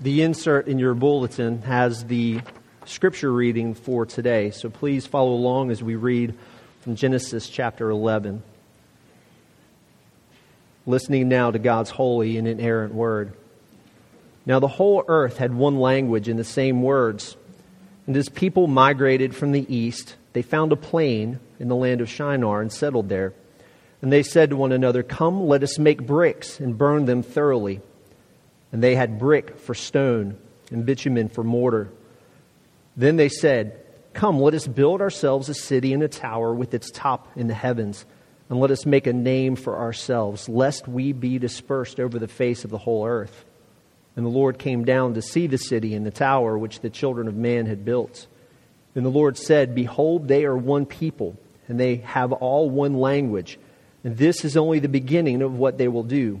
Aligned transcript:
The 0.00 0.22
insert 0.22 0.68
in 0.68 0.78
your 0.78 0.94
bulletin 0.94 1.62
has 1.62 2.04
the 2.04 2.40
scripture 2.84 3.32
reading 3.32 3.74
for 3.74 4.06
today, 4.06 4.52
so 4.52 4.70
please 4.70 5.08
follow 5.08 5.32
along 5.32 5.72
as 5.72 5.82
we 5.82 5.96
read 5.96 6.36
from 6.82 6.94
Genesis 6.94 7.48
chapter 7.48 7.90
11. 7.90 8.44
Listening 10.86 11.28
now 11.28 11.50
to 11.50 11.58
God's 11.58 11.90
holy 11.90 12.38
and 12.38 12.46
inerrant 12.46 12.94
word. 12.94 13.32
Now 14.46 14.60
the 14.60 14.68
whole 14.68 15.04
earth 15.08 15.38
had 15.38 15.52
one 15.52 15.80
language 15.80 16.28
and 16.28 16.38
the 16.38 16.44
same 16.44 16.80
words. 16.80 17.36
And 18.06 18.16
as 18.16 18.28
people 18.28 18.68
migrated 18.68 19.34
from 19.34 19.50
the 19.50 19.66
east, 19.74 20.14
they 20.32 20.42
found 20.42 20.70
a 20.70 20.76
plain 20.76 21.40
in 21.58 21.66
the 21.66 21.74
land 21.74 22.00
of 22.00 22.08
Shinar 22.08 22.60
and 22.60 22.72
settled 22.72 23.08
there. 23.08 23.34
And 24.00 24.12
they 24.12 24.22
said 24.22 24.50
to 24.50 24.56
one 24.56 24.70
another, 24.70 25.02
Come, 25.02 25.48
let 25.48 25.64
us 25.64 25.76
make 25.76 26.06
bricks 26.06 26.60
and 26.60 26.78
burn 26.78 27.06
them 27.06 27.24
thoroughly. 27.24 27.80
And 28.72 28.82
they 28.82 28.94
had 28.94 29.18
brick 29.18 29.58
for 29.58 29.74
stone 29.74 30.36
and 30.70 30.84
bitumen 30.84 31.28
for 31.28 31.42
mortar. 31.42 31.90
Then 32.96 33.16
they 33.16 33.28
said, 33.28 33.84
Come, 34.12 34.40
let 34.40 34.54
us 34.54 34.66
build 34.66 35.00
ourselves 35.00 35.48
a 35.48 35.54
city 35.54 35.92
and 35.92 36.02
a 36.02 36.08
tower 36.08 36.52
with 36.52 36.74
its 36.74 36.90
top 36.90 37.28
in 37.36 37.46
the 37.46 37.54
heavens, 37.54 38.04
and 38.50 38.58
let 38.58 38.70
us 38.70 38.84
make 38.84 39.06
a 39.06 39.12
name 39.12 39.54
for 39.54 39.78
ourselves, 39.78 40.48
lest 40.48 40.88
we 40.88 41.12
be 41.12 41.38
dispersed 41.38 42.00
over 42.00 42.18
the 42.18 42.26
face 42.26 42.64
of 42.64 42.70
the 42.70 42.78
whole 42.78 43.06
earth. 43.06 43.44
And 44.16 44.26
the 44.26 44.30
Lord 44.30 44.58
came 44.58 44.84
down 44.84 45.14
to 45.14 45.22
see 45.22 45.46
the 45.46 45.58
city 45.58 45.94
and 45.94 46.04
the 46.04 46.10
tower 46.10 46.58
which 46.58 46.80
the 46.80 46.90
children 46.90 47.28
of 47.28 47.36
man 47.36 47.66
had 47.66 47.84
built. 47.84 48.26
And 48.96 49.06
the 49.06 49.10
Lord 49.10 49.36
said, 49.36 49.76
Behold, 49.76 50.26
they 50.26 50.44
are 50.44 50.56
one 50.56 50.86
people, 50.86 51.36
and 51.68 51.78
they 51.78 51.96
have 51.96 52.32
all 52.32 52.68
one 52.68 52.94
language. 52.94 53.58
And 54.02 54.16
this 54.16 54.44
is 54.44 54.56
only 54.56 54.80
the 54.80 54.88
beginning 54.88 55.42
of 55.42 55.56
what 55.56 55.78
they 55.78 55.86
will 55.86 56.02
do 56.02 56.40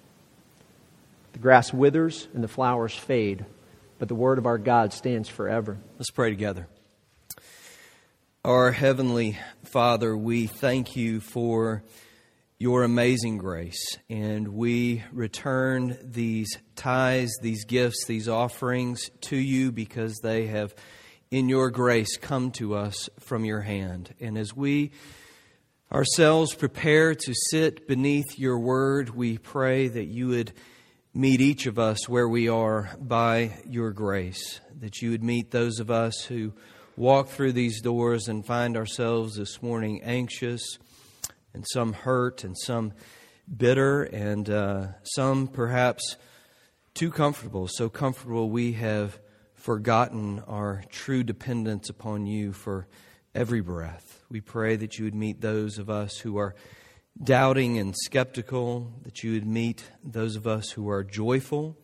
The 1.33 1.39
grass 1.39 1.73
withers 1.73 2.27
and 2.33 2.43
the 2.43 2.47
flowers 2.47 2.93
fade, 2.93 3.45
but 3.99 4.07
the 4.07 4.15
word 4.15 4.37
of 4.37 4.45
our 4.45 4.57
God 4.57 4.93
stands 4.93 5.29
forever. 5.29 5.77
Let's 5.97 6.11
pray 6.11 6.29
together. 6.29 6.67
Our 8.43 8.71
Heavenly 8.71 9.37
Father, 9.63 10.17
we 10.17 10.47
thank 10.47 10.95
you 10.95 11.19
for 11.21 11.83
your 12.57 12.83
amazing 12.83 13.37
grace, 13.37 13.97
and 14.09 14.49
we 14.49 15.03
return 15.11 15.97
these 16.03 16.57
tithes, 16.75 17.31
these 17.41 17.65
gifts, 17.65 18.05
these 18.05 18.27
offerings 18.27 19.09
to 19.21 19.35
you 19.35 19.71
because 19.71 20.17
they 20.21 20.47
have, 20.47 20.75
in 21.31 21.49
your 21.49 21.71
grace, 21.71 22.17
come 22.17 22.51
to 22.51 22.75
us 22.75 23.09
from 23.19 23.45
your 23.45 23.61
hand. 23.61 24.13
And 24.19 24.37
as 24.37 24.55
we 24.55 24.91
ourselves 25.91 26.53
prepare 26.53 27.15
to 27.15 27.33
sit 27.49 27.87
beneath 27.87 28.37
your 28.37 28.59
word, 28.59 29.09
we 29.11 29.37
pray 29.37 29.87
that 29.87 30.05
you 30.05 30.27
would 30.27 30.51
meet 31.13 31.41
each 31.41 31.65
of 31.65 31.77
us 31.77 32.07
where 32.07 32.27
we 32.27 32.47
are 32.47 32.95
by 32.97 33.51
your 33.67 33.91
grace, 33.91 34.61
that 34.79 35.01
you 35.01 35.11
would 35.11 35.23
meet 35.23 35.51
those 35.51 35.79
of 35.79 35.91
us 35.91 36.23
who 36.23 36.53
walk 36.95 37.27
through 37.27 37.51
these 37.51 37.81
doors 37.81 38.29
and 38.29 38.45
find 38.45 38.77
ourselves 38.77 39.35
this 39.35 39.61
morning 39.61 40.01
anxious 40.03 40.77
and 41.53 41.65
some 41.67 41.91
hurt 41.91 42.45
and 42.45 42.57
some 42.57 42.93
bitter 43.57 44.03
and 44.03 44.49
uh, 44.49 44.87
some 45.03 45.47
perhaps 45.47 46.15
too 46.93 47.11
comfortable, 47.11 47.67
so 47.67 47.89
comfortable 47.89 48.49
we 48.49 48.71
have 48.73 49.19
forgotten 49.53 50.39
our 50.47 50.81
true 50.89 51.23
dependence 51.23 51.89
upon 51.89 52.25
you 52.25 52.53
for 52.53 52.87
every 53.35 53.61
breath. 53.61 54.23
We 54.29 54.39
pray 54.39 54.77
that 54.77 54.97
you 54.97 55.05
would 55.05 55.15
meet 55.15 55.41
those 55.41 55.77
of 55.77 55.89
us 55.89 56.17
who 56.19 56.37
are 56.37 56.55
doubting 57.21 57.77
and 57.77 57.95
skeptical, 57.95 58.91
that 59.03 59.23
you 59.23 59.33
would 59.33 59.47
meet 59.47 59.83
those 60.03 60.35
of 60.35 60.47
us 60.47 60.71
who 60.71 60.89
are 60.89 61.03
joyful, 61.03 61.77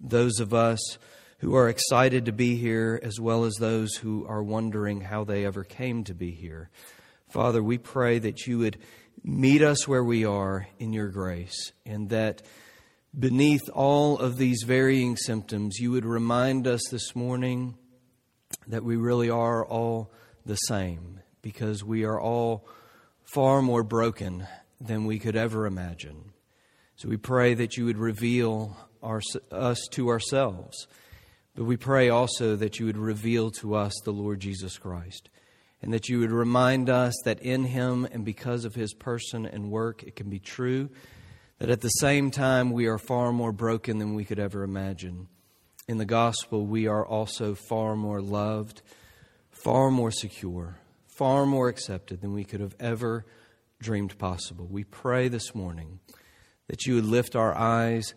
those 0.00 0.40
of 0.40 0.54
us 0.54 0.98
who 1.38 1.54
are 1.54 1.68
excited 1.68 2.26
to 2.26 2.32
be 2.32 2.56
here, 2.56 3.00
as 3.02 3.18
well 3.18 3.44
as 3.44 3.54
those 3.54 3.96
who 3.96 4.26
are 4.26 4.42
wondering 4.42 5.00
how 5.00 5.24
they 5.24 5.44
ever 5.44 5.64
came 5.64 6.04
to 6.04 6.14
be 6.14 6.30
here. 6.30 6.70
Father, 7.28 7.62
we 7.62 7.78
pray 7.78 8.18
that 8.18 8.46
you 8.46 8.58
would 8.58 8.78
meet 9.22 9.62
us 9.62 9.86
where 9.86 10.04
we 10.04 10.24
are 10.24 10.66
in 10.78 10.92
your 10.92 11.08
grace, 11.08 11.72
and 11.86 12.10
that 12.10 12.42
beneath 13.18 13.68
all 13.70 14.18
of 14.18 14.36
these 14.36 14.62
varying 14.66 15.16
symptoms, 15.16 15.78
you 15.78 15.90
would 15.90 16.04
remind 16.04 16.66
us 16.66 16.82
this 16.90 17.14
morning 17.16 17.74
that 18.66 18.84
we 18.84 18.96
really 18.96 19.30
are 19.30 19.64
all 19.64 20.12
the 20.46 20.56
same, 20.56 21.20
because 21.42 21.84
we 21.84 22.04
are 22.04 22.20
all 22.20 22.66
far 23.32 23.62
more 23.62 23.82
broken 23.82 24.46
than 24.80 25.04
we 25.04 25.18
could 25.18 25.36
ever 25.36 25.66
imagine. 25.66 26.32
So 26.96 27.08
we 27.08 27.16
pray 27.16 27.54
that 27.54 27.76
you 27.76 27.84
would 27.84 27.98
reveal 27.98 28.76
our, 29.02 29.20
us 29.52 29.78
to 29.92 30.08
ourselves, 30.08 30.86
but 31.54 31.64
we 31.64 31.76
pray 31.76 32.08
also 32.08 32.56
that 32.56 32.78
you 32.78 32.86
would 32.86 32.96
reveal 32.96 33.50
to 33.52 33.74
us 33.74 33.92
the 34.04 34.12
Lord 34.12 34.40
Jesus 34.40 34.78
Christ, 34.78 35.30
and 35.82 35.92
that 35.92 36.08
you 36.08 36.18
would 36.20 36.32
remind 36.32 36.90
us 36.90 37.14
that 37.24 37.40
in 37.40 37.64
him 37.64 38.06
and 38.10 38.24
because 38.24 38.64
of 38.64 38.74
his 38.74 38.92
person 38.94 39.46
and 39.46 39.70
work, 39.70 40.02
it 40.02 40.16
can 40.16 40.28
be 40.28 40.38
true 40.38 40.90
that 41.58 41.70
at 41.70 41.82
the 41.82 41.88
same 41.88 42.30
time 42.30 42.72
we 42.72 42.86
are 42.86 42.98
far 42.98 43.32
more 43.32 43.52
broken 43.52 43.98
than 43.98 44.14
we 44.14 44.24
could 44.24 44.38
ever 44.38 44.62
imagine. 44.62 45.28
In 45.86 45.98
the 45.98 46.06
gospel, 46.06 46.66
we 46.66 46.86
are 46.86 47.06
also 47.06 47.54
far 47.54 47.96
more 47.96 48.20
loved, 48.20 48.82
far 49.50 49.90
more 49.90 50.10
secure, 50.10 50.78
far 51.20 51.44
more 51.44 51.68
accepted 51.68 52.22
than 52.22 52.32
we 52.32 52.44
could 52.44 52.60
have 52.60 52.74
ever 52.80 53.26
dreamed 53.78 54.16
possible. 54.16 54.66
We 54.70 54.84
pray 54.84 55.28
this 55.28 55.54
morning 55.54 56.00
that 56.66 56.86
you 56.86 56.94
would 56.94 57.04
lift 57.04 57.36
our 57.36 57.54
eyes 57.54 58.14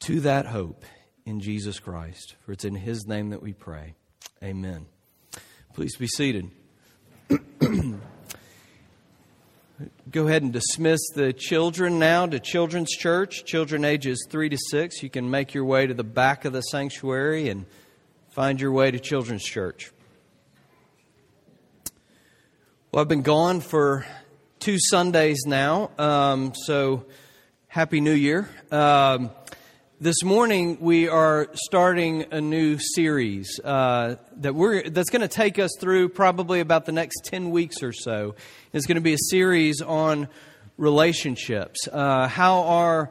to 0.00 0.18
that 0.22 0.46
hope 0.46 0.84
in 1.24 1.38
Jesus 1.38 1.78
Christ, 1.78 2.34
for 2.40 2.50
it's 2.50 2.64
in 2.64 2.74
His 2.74 3.06
name 3.06 3.30
that 3.30 3.40
we 3.40 3.52
pray. 3.52 3.94
Amen. 4.42 4.86
Please 5.74 5.96
be 5.96 6.08
seated. 6.08 6.50
Go 10.10 10.26
ahead 10.26 10.42
and 10.42 10.52
dismiss 10.52 11.08
the 11.14 11.32
children 11.32 12.00
now 12.00 12.26
to 12.26 12.40
Children's 12.40 12.90
Church, 12.90 13.44
children 13.44 13.84
ages 13.84 14.26
3 14.28 14.48
to 14.48 14.58
6. 14.70 15.04
You 15.04 15.10
can 15.10 15.30
make 15.30 15.54
your 15.54 15.66
way 15.66 15.86
to 15.86 15.94
the 15.94 16.02
back 16.02 16.44
of 16.44 16.52
the 16.52 16.62
sanctuary 16.62 17.48
and 17.48 17.66
find 18.30 18.60
your 18.60 18.72
way 18.72 18.90
to 18.90 18.98
Children's 18.98 19.44
Church. 19.44 19.92
Well, 22.94 23.00
I've 23.00 23.08
been 23.08 23.22
gone 23.22 23.58
for 23.58 24.06
two 24.60 24.76
Sundays 24.78 25.46
now, 25.46 25.90
um, 25.98 26.52
so 26.54 27.06
Happy 27.66 28.00
New 28.00 28.12
Year. 28.12 28.48
Um, 28.70 29.32
this 30.00 30.22
morning 30.22 30.78
we 30.80 31.08
are 31.08 31.48
starting 31.54 32.26
a 32.30 32.40
new 32.40 32.78
series 32.78 33.58
uh, 33.64 34.14
that 34.36 34.54
we're 34.54 34.88
that's 34.88 35.10
going 35.10 35.22
to 35.22 35.28
take 35.28 35.58
us 35.58 35.72
through 35.80 36.10
probably 36.10 36.60
about 36.60 36.84
the 36.84 36.92
next 36.92 37.24
ten 37.24 37.50
weeks 37.50 37.82
or 37.82 37.92
so. 37.92 38.36
It's 38.72 38.86
going 38.86 38.94
to 38.94 39.00
be 39.00 39.14
a 39.14 39.28
series 39.28 39.82
on 39.82 40.28
relationships, 40.76 41.88
uh, 41.90 42.28
how 42.28 42.62
our 42.62 43.10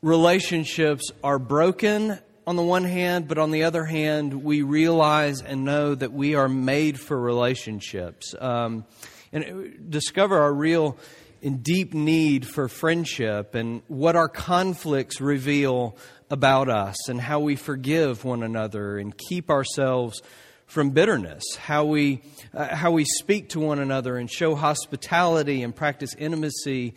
relationships 0.00 1.10
are 1.22 1.38
broken 1.38 2.18
on 2.46 2.56
the 2.56 2.62
one 2.62 2.84
hand, 2.84 3.28
but 3.28 3.38
on 3.38 3.50
the 3.50 3.64
other 3.64 3.84
hand, 3.84 4.42
we 4.42 4.62
realize 4.62 5.42
and 5.42 5.64
know 5.64 5.94
that 5.94 6.12
we 6.12 6.34
are 6.34 6.48
made 6.48 6.98
for 6.98 7.18
relationships. 7.18 8.34
Um, 8.38 8.84
and 9.32 9.90
discover 9.90 10.38
our 10.38 10.52
real 10.52 10.98
and 11.42 11.62
deep 11.62 11.94
need 11.94 12.46
for 12.46 12.68
friendship 12.68 13.54
and 13.54 13.82
what 13.88 14.16
our 14.16 14.28
conflicts 14.28 15.20
reveal 15.20 15.96
about 16.30 16.68
us 16.68 17.08
and 17.08 17.20
how 17.20 17.40
we 17.40 17.56
forgive 17.56 18.24
one 18.24 18.42
another 18.42 18.98
and 18.98 19.16
keep 19.16 19.50
ourselves 19.50 20.20
from 20.66 20.90
bitterness, 20.90 21.42
how 21.56 21.84
we, 21.84 22.22
uh, 22.54 22.74
how 22.74 22.92
we 22.92 23.04
speak 23.04 23.48
to 23.50 23.60
one 23.60 23.78
another 23.78 24.16
and 24.16 24.30
show 24.30 24.54
hospitality 24.54 25.62
and 25.62 25.74
practice 25.74 26.14
intimacy 26.16 26.94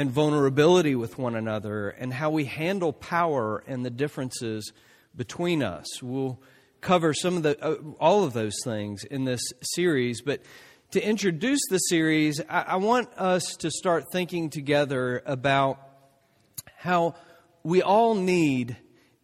and 0.00 0.10
vulnerability 0.10 0.94
with 0.94 1.18
one 1.18 1.34
another, 1.34 1.90
and 1.90 2.10
how 2.10 2.30
we 2.30 2.46
handle 2.46 2.90
power 2.90 3.62
and 3.66 3.84
the 3.84 3.90
differences 3.90 4.72
between 5.14 5.62
us. 5.62 6.02
We'll 6.02 6.40
cover 6.80 7.12
some 7.12 7.36
of 7.36 7.42
the, 7.42 7.62
uh, 7.62 7.76
all 8.00 8.24
of 8.24 8.32
those 8.32 8.54
things 8.64 9.04
in 9.04 9.26
this 9.26 9.42
series, 9.60 10.22
but 10.22 10.40
to 10.92 11.06
introduce 11.06 11.60
the 11.68 11.76
series, 11.76 12.40
I, 12.48 12.62
I 12.62 12.76
want 12.76 13.12
us 13.18 13.56
to 13.56 13.70
start 13.70 14.06
thinking 14.10 14.48
together 14.48 15.22
about 15.26 15.78
how 16.78 17.14
we 17.62 17.82
all 17.82 18.14
need 18.14 18.78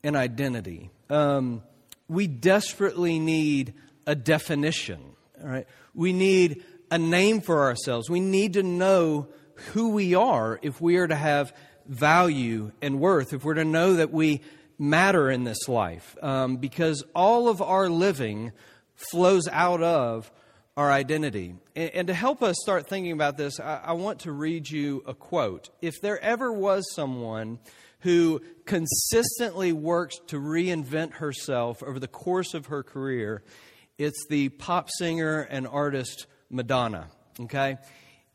an 0.05 0.15
identity. 0.15 0.91
Um, 1.09 1.63
we 2.07 2.27
desperately 2.27 3.19
need 3.19 3.73
a 4.07 4.15
definition. 4.15 5.01
All 5.43 5.49
right? 5.49 5.67
We 5.95 6.13
need 6.13 6.65
a 6.91 6.99
name 6.99 7.41
for 7.41 7.63
ourselves. 7.63 8.11
We 8.11 8.21
need 8.21 8.53
to 8.53 8.63
know 8.63 9.29
who 9.73 9.91
we 9.91 10.15
are 10.15 10.59
if 10.63 10.81
we 10.81 10.97
are 10.97 11.07
to 11.07 11.15
have 11.15 11.55
value 11.87 12.73
and 12.83 13.01
worth, 13.01 13.33
if 13.33 13.45
we're 13.45 13.55
to 13.55 13.65
know 13.65 13.95
that 13.95 14.13
we 14.13 14.43
matter 14.79 15.31
in 15.31 15.45
this 15.45 15.69
life. 15.69 16.17
Um, 16.23 16.57
because 16.57 17.03
all 17.15 17.49
of 17.49 17.63
our 17.63 17.89
living 17.89 18.53
flows 18.95 19.49
out 19.49 19.83
of 19.83 20.31
our 20.77 20.93
identity. 20.93 21.55
And, 21.75 21.91
and, 21.91 22.07
to 22.09 22.15
help 22.15 22.43
us 22.43 22.57
start 22.61 22.87
thinking 22.87 23.13
about 23.13 23.39
this, 23.39 23.59
I, 23.59 23.81
I 23.87 23.93
want 23.93 24.21
to 24.21 24.33
read 24.33 24.69
you 24.69 25.03
a 25.07 25.15
quote. 25.15 25.71
If 25.81 26.01
there 26.03 26.23
ever 26.23 26.53
was 26.53 26.85
someone 26.95 27.59
who 28.01 28.43
consistently 28.67 29.73
works 29.73 30.17
to 30.29 30.39
reinvent 30.39 31.15
herself 31.15 31.83
over 31.83 31.99
the 31.99 32.09
course 32.09 32.53
of 32.53 32.67
her 32.67 32.83
career, 32.83 33.43
it's 33.97 34.27
the 34.29 34.51
pop 34.51 34.91
singer 34.99 35.41
and 35.41 35.67
artist 35.67 36.27
Madonna. 36.51 37.09
Okay? 37.41 37.79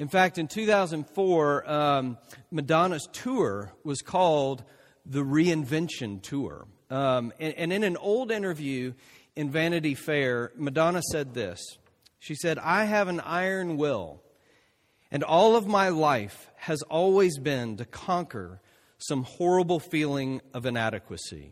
In 0.01 0.07
fact, 0.07 0.39
in 0.39 0.47
2004, 0.47 1.71
um, 1.71 2.17
Madonna's 2.49 3.07
tour 3.13 3.71
was 3.83 4.01
called 4.01 4.63
the 5.05 5.19
Reinvention 5.19 6.23
Tour. 6.23 6.65
Um, 6.89 7.31
and, 7.39 7.53
and 7.53 7.71
in 7.71 7.83
an 7.83 7.97
old 7.97 8.31
interview 8.31 8.93
in 9.35 9.51
Vanity 9.51 9.93
Fair, 9.93 10.53
Madonna 10.55 11.03
said 11.11 11.35
this 11.35 11.59
She 12.17 12.33
said, 12.33 12.57
I 12.57 12.85
have 12.85 13.09
an 13.09 13.19
iron 13.19 13.77
will, 13.77 14.23
and 15.11 15.23
all 15.23 15.55
of 15.55 15.67
my 15.67 15.89
life 15.89 16.49
has 16.55 16.81
always 16.89 17.37
been 17.37 17.77
to 17.77 17.85
conquer 17.85 18.59
some 18.97 19.21
horrible 19.21 19.79
feeling 19.79 20.41
of 20.51 20.65
inadequacy. 20.65 21.51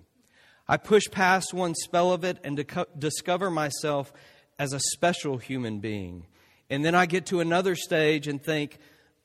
I 0.68 0.78
push 0.78 1.04
past 1.12 1.54
one 1.54 1.76
spell 1.76 2.12
of 2.12 2.24
it 2.24 2.40
and 2.44 2.66
discover 2.98 3.52
myself 3.52 4.12
as 4.58 4.74
a 4.74 4.80
special 4.80 5.38
human 5.38 5.82
being. 5.82 6.26
And 6.70 6.86
then 6.86 6.96
I 6.96 7.06
get 7.06 7.28
to 7.28 7.40
another 7.40 7.76
stage 7.76 8.28
and 8.28 8.42
think, 8.42 8.78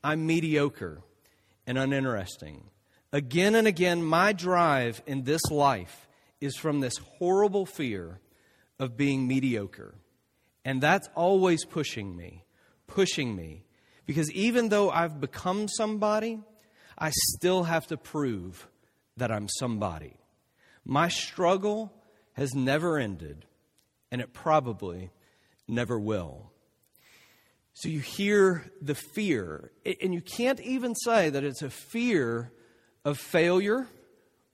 I'm 0.03 0.27
mediocre 0.27 1.03
and 1.67 1.79
uninteresting. 1.79 2.65
Again 3.13 3.55
and 3.55 3.67
again, 3.67 4.03
my 4.03 4.33
drive 4.33 5.03
in 5.07 5.25
this 5.25 5.43
life 5.51 6.09
is 6.41 6.57
from 6.57 6.81
this 6.81 6.97
horrible 7.19 7.67
fear 7.67 8.21
of 8.79 8.97
being 8.97 9.27
mediocre. 9.27 9.95
And 10.65 10.81
that's 10.81 11.09
always 11.15 11.65
pushing 11.65 12.17
me, 12.17 12.45
pushing 12.87 13.37
me. 13.37 13.65
Because 14.07 14.31
even 14.33 14.69
though 14.69 14.91
I've 14.91 15.21
become 15.21 15.69
somebody, 15.69 16.41
I 16.99 17.11
still 17.35 17.65
have 17.65 17.87
to 17.89 17.97
prove 17.97 18.69
that 19.17 19.31
I'm 19.31 19.49
somebody. 19.49 20.17
My 20.85 21.09
struggle 21.09 21.93
has 22.35 22.55
never 22.55 22.99
ended, 22.99 23.47
and 24.11 24.21
it 24.21 24.33
probably 24.33 25.11
never 25.67 25.99
will. 25.99 26.51
So 27.75 27.89
you 27.89 27.99
hear 27.99 28.71
the 28.81 28.95
fear, 28.95 29.73
and 30.01 30.15
you 30.15 30.21
can't 30.21 30.61
even 30.61 30.95
say 30.95 31.29
that 31.29 31.43
it's 31.43 31.63
a 31.63 31.71
fear 31.71 32.53
of 33.05 33.19
failure 33.19 33.89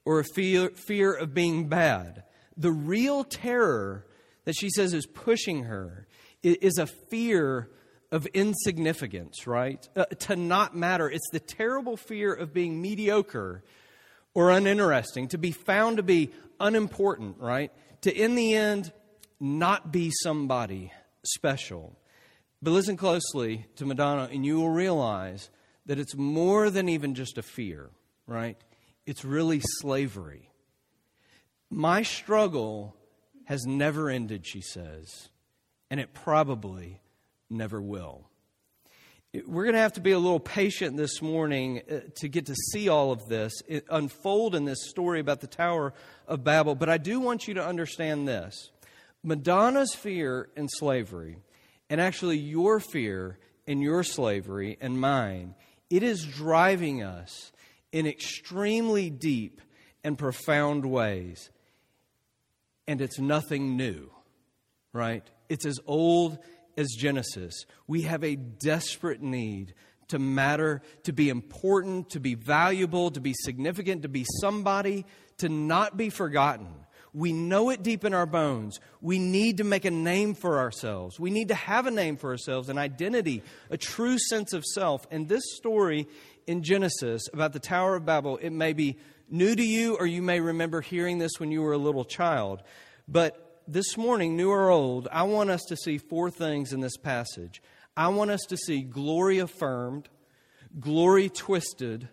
or 0.05 0.19
a 0.19 0.23
fear, 0.23 0.69
fear 0.71 1.13
of 1.13 1.33
being 1.33 1.69
bad. 1.69 2.23
The 2.57 2.71
real 2.71 3.23
terror 3.23 4.05
that 4.45 4.53
she 4.53 4.69
says 4.69 4.93
is 4.93 5.05
pushing 5.05 5.65
her 5.65 6.07
is 6.41 6.79
a 6.79 6.87
fear 6.87 7.69
of 8.11 8.25
insignificance, 8.27 9.45
right? 9.45 9.87
Uh, 9.95 10.05
to 10.05 10.35
not 10.35 10.75
matter. 10.75 11.09
It's 11.09 11.29
the 11.31 11.39
terrible 11.39 11.97
fear 11.97 12.33
of 12.33 12.53
being 12.53 12.81
mediocre 12.81 13.63
or 14.33 14.49
uninteresting, 14.49 15.27
to 15.27 15.37
be 15.37 15.51
found 15.51 15.97
to 15.97 16.03
be 16.03 16.31
unimportant, 16.59 17.37
right? 17.39 17.71
To, 18.01 18.13
in 18.13 18.35
the 18.35 18.55
end, 18.55 18.91
not 19.39 19.91
be 19.91 20.11
somebody 20.23 20.91
special. 21.23 21.95
But 22.61 22.71
listen 22.71 22.95
closely 22.95 23.65
to 23.77 23.85
Madonna, 23.85 24.29
and 24.31 24.45
you 24.45 24.59
will 24.59 24.69
realize 24.69 25.49
that 25.87 25.97
it's 25.97 26.15
more 26.15 26.69
than 26.69 26.89
even 26.89 27.15
just 27.15 27.37
a 27.37 27.41
fear, 27.41 27.89
right? 28.27 28.57
It's 29.05 29.25
really 29.25 29.61
slavery. 29.63 30.51
My 31.71 32.03
struggle 32.03 32.95
has 33.45 33.65
never 33.65 34.09
ended, 34.09 34.45
she 34.45 34.61
says, 34.61 35.29
and 35.89 35.99
it 35.99 36.13
probably 36.13 37.01
never 37.49 37.81
will. 37.81 38.29
We're 39.33 39.63
going 39.63 39.75
to 39.75 39.81
have 39.81 39.93
to 39.93 40.01
be 40.01 40.11
a 40.11 40.19
little 40.19 40.41
patient 40.41 40.97
this 40.97 41.21
morning 41.21 41.81
uh, 41.89 41.99
to 42.15 42.27
get 42.27 42.47
to 42.47 42.55
see 42.73 42.89
all 42.89 43.11
of 43.11 43.27
this 43.27 43.53
unfold 43.89 44.55
in 44.55 44.65
this 44.65 44.89
story 44.89 45.21
about 45.21 45.39
the 45.39 45.47
Tower 45.47 45.93
of 46.27 46.43
Babel, 46.43 46.75
but 46.75 46.89
I 46.89 46.97
do 46.97 47.19
want 47.19 47.47
you 47.47 47.53
to 47.55 47.65
understand 47.65 48.27
this. 48.27 48.71
Madonna's 49.23 49.95
fear 49.95 50.49
in 50.57 50.67
slavery 50.67 51.37
and 51.91 51.99
actually, 51.99 52.37
your 52.37 52.79
fear 52.79 53.37
and 53.67 53.83
your 53.83 54.01
slavery 54.01 54.77
and 54.79 54.97
mine, 54.97 55.55
it 55.89 56.03
is 56.03 56.23
driving 56.23 57.03
us 57.03 57.51
in 57.91 58.07
extremely 58.07 59.09
deep 59.09 59.59
and 60.01 60.17
profound 60.17 60.85
ways. 60.85 61.49
And 62.87 63.01
it's 63.01 63.19
nothing 63.19 63.75
new, 63.75 64.09
right? 64.93 65.29
It's 65.49 65.65
as 65.65 65.79
old 65.85 66.39
as 66.77 66.87
Genesis. 66.97 67.65
We 67.87 68.03
have 68.03 68.23
a 68.23 68.37
desperate 68.37 69.21
need 69.21 69.73
to 70.07 70.17
matter, 70.17 70.81
to 71.03 71.11
be 71.11 71.27
important, 71.27 72.11
to 72.11 72.21
be 72.21 72.35
valuable, 72.35 73.11
to 73.11 73.19
be 73.19 73.33
significant, 73.33 74.03
to 74.03 74.09
be 74.09 74.25
somebody, 74.39 75.05
to 75.39 75.49
not 75.49 75.97
be 75.97 76.09
forgotten. 76.09 76.69
We 77.13 77.33
know 77.33 77.69
it 77.69 77.83
deep 77.83 78.05
in 78.05 78.13
our 78.13 78.25
bones. 78.25 78.79
We 79.01 79.19
need 79.19 79.57
to 79.57 79.65
make 79.65 79.83
a 79.83 79.91
name 79.91 80.33
for 80.33 80.59
ourselves. 80.59 81.19
We 81.19 81.29
need 81.29 81.49
to 81.49 81.55
have 81.55 81.85
a 81.85 81.91
name 81.91 82.15
for 82.15 82.29
ourselves, 82.29 82.69
an 82.69 82.77
identity, 82.77 83.43
a 83.69 83.77
true 83.77 84.17
sense 84.17 84.53
of 84.53 84.63
self. 84.65 85.05
And 85.11 85.27
this 85.27 85.43
story 85.55 86.07
in 86.47 86.63
Genesis 86.63 87.23
about 87.33 87.51
the 87.51 87.59
Tower 87.59 87.95
of 87.95 88.05
Babel, 88.05 88.37
it 88.37 88.51
may 88.51 88.71
be 88.71 88.97
new 89.29 89.53
to 89.53 89.63
you, 89.63 89.95
or 89.95 90.05
you 90.05 90.21
may 90.21 90.39
remember 90.39 90.79
hearing 90.79 91.17
this 91.17 91.33
when 91.37 91.51
you 91.51 91.61
were 91.61 91.73
a 91.73 91.77
little 91.77 92.05
child. 92.05 92.63
But 93.07 93.61
this 93.67 93.97
morning, 93.97 94.37
new 94.37 94.49
or 94.49 94.69
old, 94.69 95.09
I 95.11 95.23
want 95.23 95.49
us 95.49 95.61
to 95.67 95.75
see 95.75 95.97
four 95.97 96.31
things 96.31 96.71
in 96.71 96.79
this 96.79 96.97
passage. 96.97 97.61
I 97.95 98.07
want 98.07 98.31
us 98.31 98.41
to 98.49 98.57
see 98.57 98.83
glory 98.83 99.39
affirmed, 99.39 100.07
glory 100.79 101.27
twisted, 101.29 102.07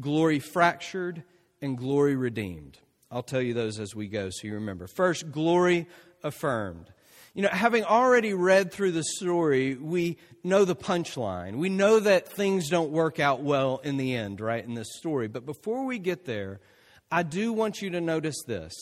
glory 0.00 0.38
fractured, 0.38 1.22
and 1.60 1.76
glory 1.76 2.16
redeemed. 2.16 2.78
I'll 3.10 3.22
tell 3.22 3.40
you 3.40 3.54
those 3.54 3.78
as 3.78 3.94
we 3.94 4.08
go 4.08 4.28
so 4.30 4.46
you 4.46 4.54
remember. 4.54 4.86
First, 4.86 5.30
glory 5.32 5.86
affirmed. 6.22 6.90
You 7.34 7.42
know, 7.42 7.48
having 7.50 7.84
already 7.84 8.34
read 8.34 8.72
through 8.72 8.92
the 8.92 9.04
story, 9.04 9.76
we 9.76 10.18
know 10.42 10.64
the 10.64 10.76
punchline. 10.76 11.56
We 11.56 11.68
know 11.68 12.00
that 12.00 12.28
things 12.28 12.68
don't 12.68 12.90
work 12.90 13.20
out 13.20 13.42
well 13.42 13.80
in 13.84 13.96
the 13.96 14.14
end, 14.14 14.40
right, 14.40 14.64
in 14.64 14.74
this 14.74 14.96
story. 14.96 15.28
But 15.28 15.46
before 15.46 15.84
we 15.84 15.98
get 15.98 16.24
there, 16.24 16.60
I 17.10 17.22
do 17.22 17.52
want 17.52 17.80
you 17.80 17.90
to 17.90 18.00
notice 18.00 18.42
this 18.46 18.74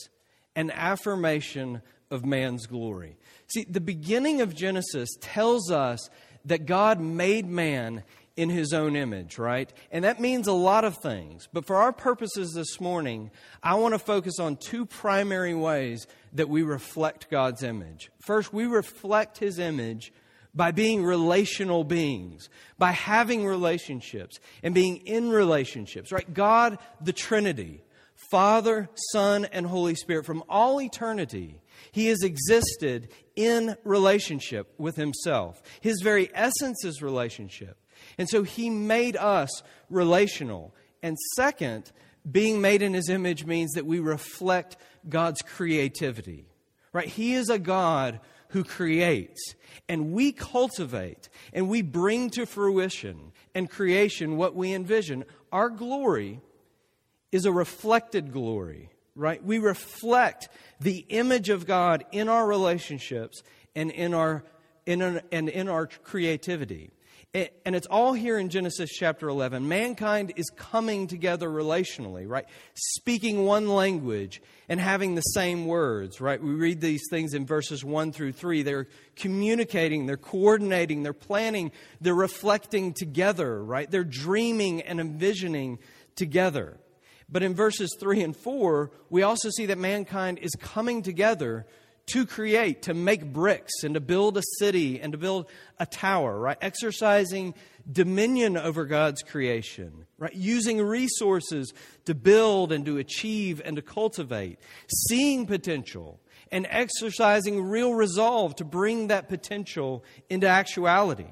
an 0.55 0.71
affirmation 0.71 1.81
of 2.09 2.25
man's 2.25 2.65
glory. 2.65 3.17
See, 3.47 3.63
the 3.63 3.79
beginning 3.79 4.41
of 4.41 4.55
Genesis 4.55 5.09
tells 5.21 5.71
us 5.71 6.09
that 6.45 6.65
God 6.65 6.99
made 6.99 7.45
man 7.45 8.03
in 8.37 8.49
his 8.49 8.71
own 8.71 8.95
image, 8.95 9.39
right? 9.39 9.73
And 9.91 10.05
that 10.05 10.21
means 10.21 10.47
a 10.47 10.53
lot 10.53 10.85
of 10.85 10.97
things. 10.97 11.49
But 11.51 11.65
for 11.65 11.75
our 11.75 11.91
purposes 11.91 12.53
this 12.53 12.79
morning, 12.79 13.31
I 13.63 13.75
want 13.75 13.95
to 13.95 13.99
focus 13.99 14.39
on 14.39 14.55
two 14.57 14.85
primary 14.85 15.55
ways 15.55 16.05
that 16.33 16.47
we 16.47 16.61
reflect 16.61 17.31
God's 17.31 17.63
image. 17.63 18.11
First, 18.21 18.53
we 18.53 18.65
reflect 18.67 19.39
his 19.39 19.57
image 19.57 20.13
by 20.53 20.71
being 20.71 21.03
relational 21.03 21.83
beings, 21.83 22.49
by 22.77 22.91
having 22.91 23.45
relationships 23.45 24.39
and 24.61 24.73
being 24.73 24.97
in 24.97 25.29
relationships, 25.29 26.11
right? 26.11 26.31
God, 26.31 26.77
the 27.01 27.13
Trinity, 27.13 27.83
Father, 28.29 28.89
Son, 29.11 29.45
and 29.45 29.65
Holy 29.65 29.95
Spirit, 29.95 30.25
from 30.25 30.43
all 30.47 30.81
eternity, 30.81 31.61
He 31.91 32.07
has 32.07 32.23
existed 32.23 33.09
in 33.35 33.75
relationship 33.83 34.73
with 34.77 34.95
Himself. 34.95 35.61
His 35.81 36.01
very 36.01 36.29
essence 36.33 36.83
is 36.83 37.01
relationship. 37.01 37.77
And 38.17 38.27
so 38.29 38.43
he 38.43 38.69
made 38.69 39.15
us 39.15 39.61
relational. 39.89 40.73
And 41.03 41.17
second, 41.35 41.91
being 42.29 42.61
made 42.61 42.81
in 42.81 42.93
his 42.93 43.09
image 43.09 43.45
means 43.45 43.73
that 43.73 43.85
we 43.85 43.99
reflect 43.99 44.77
God's 45.07 45.41
creativity. 45.41 46.45
Right? 46.93 47.07
He 47.07 47.33
is 47.33 47.49
a 47.49 47.59
God 47.59 48.19
who 48.49 48.63
creates, 48.63 49.55
and 49.89 50.13
we 50.13 50.31
cultivate, 50.31 51.29
and 51.53 51.69
we 51.69 51.81
bring 51.81 52.29
to 52.31 52.45
fruition 52.45 53.33
and 53.53 53.69
creation 53.69 54.37
what 54.37 54.55
we 54.55 54.73
envision. 54.73 55.25
Our 55.51 55.69
glory 55.69 56.39
is 57.31 57.45
a 57.45 57.51
reflected 57.51 58.31
glory, 58.31 58.89
right? 59.15 59.43
We 59.43 59.59
reflect 59.59 60.47
the 60.79 61.05
image 61.09 61.49
of 61.49 61.67
God 61.67 62.05
in 62.11 62.29
our 62.29 62.47
relationships 62.47 63.43
and 63.75 63.91
in 63.91 64.13
our, 64.13 64.43
in 64.85 65.01
our, 65.01 65.21
and 65.31 65.49
in 65.49 65.67
our 65.67 65.87
creativity. 65.87 66.91
And 67.33 67.75
it's 67.75 67.87
all 67.87 68.13
here 68.13 68.39
in 68.39 68.49
Genesis 68.49 68.89
chapter 68.89 69.27
11. 69.27 69.67
Mankind 69.67 70.33
is 70.37 70.49
coming 70.55 71.07
together 71.07 71.49
relationally, 71.49 72.27
right? 72.27 72.45
Speaking 72.73 73.45
one 73.45 73.67
language 73.67 74.41
and 74.69 74.79
having 74.79 75.13
the 75.13 75.21
same 75.21 75.65
words, 75.65 76.21
right? 76.21 76.41
We 76.41 76.51
read 76.51 76.81
these 76.81 77.03
things 77.11 77.33
in 77.33 77.45
verses 77.45 77.83
1 77.83 78.13
through 78.13 78.31
3. 78.31 78.63
They're 78.63 78.87
communicating, 79.17 80.05
they're 80.05 80.17
coordinating, 80.17 81.03
they're 81.03 81.13
planning, 81.13 81.73
they're 81.99 82.15
reflecting 82.15 82.93
together, 82.93 83.61
right? 83.63 83.91
They're 83.91 84.05
dreaming 84.05 84.81
and 84.81 84.99
envisioning 84.99 85.79
together. 86.15 86.77
But 87.29 87.43
in 87.43 87.53
verses 87.53 87.95
3 87.99 88.23
and 88.23 88.35
4, 88.35 88.89
we 89.09 89.21
also 89.21 89.49
see 89.49 89.65
that 89.65 89.77
mankind 89.77 90.39
is 90.39 90.55
coming 90.59 91.03
together 91.03 91.67
to 92.07 92.25
create, 92.25 92.83
to 92.83 92.93
make 92.93 93.33
bricks, 93.33 93.83
and 93.83 93.93
to 93.93 93.99
build 93.99 94.37
a 94.37 94.43
city, 94.59 94.99
and 94.99 95.11
to 95.11 95.17
build 95.17 95.47
a 95.79 95.85
tower, 95.85 96.39
right? 96.39 96.57
Exercising 96.61 97.53
dominion 97.89 98.57
over 98.57 98.85
God's 98.85 99.21
creation, 99.23 100.05
right? 100.17 100.33
Using 100.33 100.81
resources 100.81 101.73
to 102.05 102.15
build 102.15 102.71
and 102.71 102.85
to 102.85 102.97
achieve 102.97 103.61
and 103.63 103.75
to 103.75 103.81
cultivate, 103.81 104.59
seeing 105.07 105.45
potential, 105.45 106.19
and 106.51 106.65
exercising 106.69 107.63
real 107.63 107.93
resolve 107.93 108.55
to 108.55 108.65
bring 108.65 109.07
that 109.07 109.27
potential 109.27 110.03
into 110.29 110.47
actuality. 110.47 111.27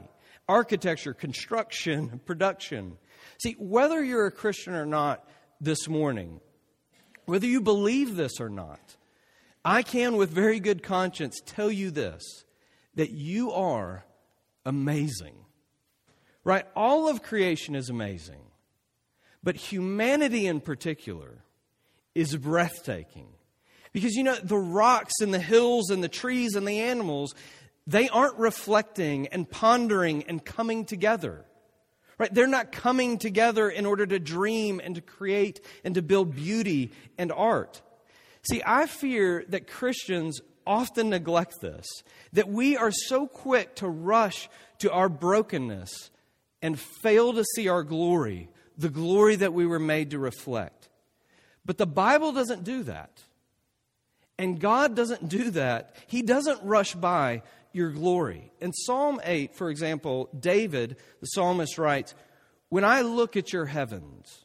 Architecture, 0.47 1.13
construction, 1.13 2.19
production. 2.25 2.97
See, 3.41 3.55
whether 3.57 4.03
you're 4.03 4.27
a 4.27 4.31
Christian 4.31 4.73
or 4.73 4.85
not 4.85 5.27
this 5.61 5.87
morning, 5.87 6.41
whether 7.25 7.47
you 7.47 7.61
believe 7.61 8.15
this 8.15 8.39
or 8.39 8.49
not, 8.49 8.97
I 9.65 9.81
can, 9.81 10.15
with 10.15 10.29
very 10.29 10.59
good 10.59 10.83
conscience, 10.83 11.41
tell 11.43 11.71
you 11.71 11.89
this 11.89 12.45
that 12.93 13.09
you 13.09 13.51
are 13.51 14.05
amazing. 14.63 15.33
Right? 16.43 16.65
All 16.75 17.09
of 17.09 17.23
creation 17.23 17.75
is 17.75 17.89
amazing. 17.89 18.41
But 19.41 19.55
humanity 19.55 20.45
in 20.45 20.61
particular 20.61 21.43
is 22.13 22.35
breathtaking. 22.35 23.27
Because, 23.91 24.13
you 24.13 24.23
know, 24.23 24.35
the 24.35 24.57
rocks 24.57 25.15
and 25.21 25.33
the 25.33 25.39
hills 25.39 25.89
and 25.89 26.03
the 26.03 26.09
trees 26.09 26.55
and 26.55 26.67
the 26.67 26.81
animals, 26.81 27.33
they 27.87 28.07
aren't 28.09 28.37
reflecting 28.37 29.27
and 29.27 29.49
pondering 29.49 30.23
and 30.27 30.45
coming 30.45 30.85
together. 30.85 31.43
Right? 32.19 32.33
They're 32.33 32.47
not 32.47 32.71
coming 32.71 33.17
together 33.17 33.69
in 33.69 33.85
order 33.85 34.05
to 34.05 34.19
dream 34.19 34.79
and 34.83 34.95
to 34.95 35.01
create 35.01 35.59
and 35.83 35.95
to 35.95 36.01
build 36.03 36.35
beauty 36.35 36.91
and 37.17 37.31
art. 37.31 37.81
See, 38.49 38.61
I 38.65 38.85
fear 38.85 39.43
that 39.49 39.67
Christians 39.67 40.41
often 40.67 41.09
neglect 41.09 41.61
this, 41.61 41.85
that 42.33 42.47
we 42.47 42.77
are 42.77 42.91
so 42.91 43.27
quick 43.27 43.75
to 43.75 43.87
rush 43.87 44.49
to 44.79 44.91
our 44.91 45.09
brokenness 45.09 46.11
and 46.61 46.79
fail 46.79 47.33
to 47.33 47.43
see 47.55 47.67
our 47.67 47.83
glory, 47.83 48.49
the 48.77 48.89
glory 48.89 49.35
that 49.35 49.53
we 49.53 49.65
were 49.65 49.79
made 49.79 50.11
to 50.11 50.19
reflect. 50.19 50.89
But 51.65 51.77
the 51.77 51.87
Bible 51.87 52.31
doesn't 52.31 52.63
do 52.63 52.83
that. 52.83 53.23
And 54.37 54.59
God 54.59 54.95
doesn't 54.95 55.29
do 55.29 55.49
that. 55.51 55.95
He 56.07 56.21
doesn't 56.21 56.61
rush 56.63 56.93
by 56.93 57.41
your 57.71 57.89
glory. 57.89 58.51
In 58.59 58.73
Psalm 58.73 59.19
8, 59.23 59.55
for 59.55 59.69
example, 59.69 60.29
David, 60.37 60.97
the 61.19 61.27
psalmist, 61.27 61.77
writes, 61.77 62.13
When 62.69 62.83
I 62.83 63.01
look 63.01 63.37
at 63.37 63.53
your 63.53 63.65
heavens, 63.65 64.44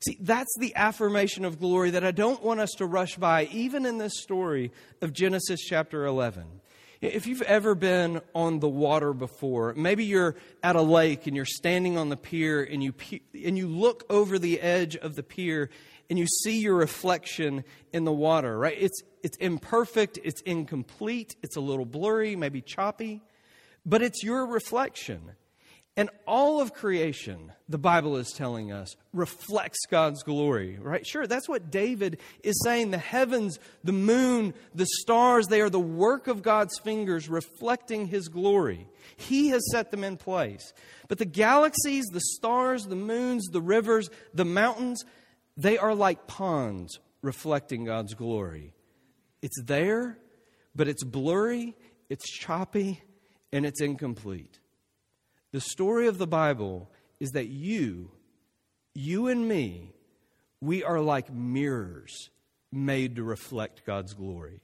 See, 0.00 0.16
that's 0.20 0.54
the 0.58 0.76
affirmation 0.76 1.44
of 1.44 1.58
glory 1.58 1.90
that 1.90 2.04
I 2.04 2.12
don't 2.12 2.42
want 2.42 2.60
us 2.60 2.70
to 2.78 2.86
rush 2.86 3.16
by, 3.16 3.46
even 3.46 3.84
in 3.84 3.98
this 3.98 4.20
story 4.20 4.70
of 5.02 5.12
Genesis 5.12 5.60
chapter 5.60 6.04
11. 6.04 6.44
If 7.00 7.26
you've 7.26 7.42
ever 7.42 7.74
been 7.74 8.20
on 8.34 8.60
the 8.60 8.68
water 8.68 9.12
before, 9.12 9.74
maybe 9.74 10.04
you're 10.04 10.36
at 10.62 10.76
a 10.76 10.82
lake 10.82 11.26
and 11.26 11.34
you're 11.34 11.44
standing 11.44 11.96
on 11.96 12.08
the 12.08 12.16
pier 12.16 12.62
and 12.62 12.82
you, 12.82 12.92
and 13.44 13.58
you 13.58 13.66
look 13.68 14.04
over 14.08 14.38
the 14.38 14.60
edge 14.60 14.96
of 14.96 15.16
the 15.16 15.22
pier 15.22 15.70
and 16.10 16.18
you 16.18 16.26
see 16.26 16.60
your 16.60 16.76
reflection 16.76 17.64
in 17.92 18.04
the 18.04 18.12
water, 18.12 18.56
right? 18.56 18.76
It's, 18.78 19.02
it's 19.22 19.36
imperfect, 19.38 20.18
it's 20.22 20.40
incomplete, 20.42 21.36
it's 21.42 21.56
a 21.56 21.60
little 21.60 21.84
blurry, 21.84 22.36
maybe 22.36 22.60
choppy, 22.60 23.20
but 23.84 24.02
it's 24.02 24.22
your 24.22 24.46
reflection. 24.46 25.32
And 25.98 26.10
all 26.28 26.60
of 26.60 26.74
creation, 26.74 27.52
the 27.68 27.76
Bible 27.76 28.18
is 28.18 28.30
telling 28.30 28.70
us, 28.70 28.94
reflects 29.12 29.84
God's 29.90 30.22
glory, 30.22 30.78
right? 30.80 31.04
Sure, 31.04 31.26
that's 31.26 31.48
what 31.48 31.72
David 31.72 32.20
is 32.44 32.62
saying. 32.62 32.92
The 32.92 32.98
heavens, 32.98 33.58
the 33.82 33.90
moon, 33.90 34.54
the 34.72 34.86
stars, 35.00 35.48
they 35.48 35.60
are 35.60 35.68
the 35.68 35.80
work 35.80 36.28
of 36.28 36.40
God's 36.40 36.78
fingers 36.84 37.28
reflecting 37.28 38.06
his 38.06 38.28
glory. 38.28 38.86
He 39.16 39.48
has 39.48 39.68
set 39.72 39.90
them 39.90 40.04
in 40.04 40.18
place. 40.18 40.72
But 41.08 41.18
the 41.18 41.24
galaxies, 41.24 42.04
the 42.12 42.20
stars, 42.20 42.84
the 42.84 42.94
moons, 42.94 43.48
the 43.50 43.60
rivers, 43.60 44.08
the 44.32 44.44
mountains, 44.44 45.04
they 45.56 45.78
are 45.78 45.96
like 45.96 46.28
ponds 46.28 47.00
reflecting 47.22 47.84
God's 47.84 48.14
glory. 48.14 48.72
It's 49.42 49.60
there, 49.64 50.16
but 50.76 50.86
it's 50.86 51.02
blurry, 51.02 51.74
it's 52.08 52.30
choppy, 52.30 53.02
and 53.52 53.66
it's 53.66 53.80
incomplete. 53.80 54.60
The 55.52 55.60
story 55.60 56.08
of 56.08 56.18
the 56.18 56.26
Bible 56.26 56.90
is 57.20 57.30
that 57.30 57.48
you, 57.48 58.10
you 58.94 59.28
and 59.28 59.48
me, 59.48 59.92
we 60.60 60.84
are 60.84 61.00
like 61.00 61.32
mirrors 61.32 62.30
made 62.70 63.16
to 63.16 63.22
reflect 63.22 63.86
God's 63.86 64.12
glory. 64.12 64.60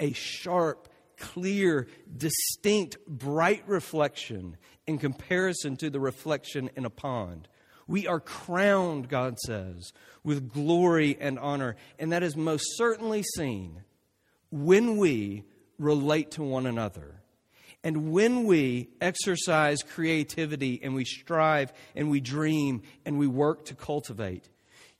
A 0.00 0.12
sharp, 0.12 0.88
clear, 1.16 1.86
distinct, 2.16 2.96
bright 3.06 3.62
reflection 3.68 4.56
in 4.86 4.98
comparison 4.98 5.76
to 5.76 5.90
the 5.90 6.00
reflection 6.00 6.70
in 6.76 6.84
a 6.84 6.90
pond. 6.90 7.48
We 7.86 8.06
are 8.06 8.20
crowned, 8.20 9.08
God 9.08 9.38
says, 9.38 9.92
with 10.24 10.52
glory 10.52 11.16
and 11.20 11.38
honor, 11.38 11.76
and 11.98 12.12
that 12.12 12.22
is 12.22 12.36
most 12.36 12.64
certainly 12.76 13.22
seen 13.36 13.84
when 14.50 14.96
we 14.96 15.44
relate 15.78 16.32
to 16.32 16.42
one 16.42 16.66
another 16.66 17.20
and 17.84 18.10
when 18.10 18.44
we 18.44 18.88
exercise 19.02 19.82
creativity 19.82 20.80
and 20.82 20.94
we 20.94 21.04
strive 21.04 21.70
and 21.94 22.10
we 22.10 22.18
dream 22.18 22.80
and 23.04 23.18
we 23.18 23.26
work 23.26 23.66
to 23.66 23.74
cultivate, 23.74 24.48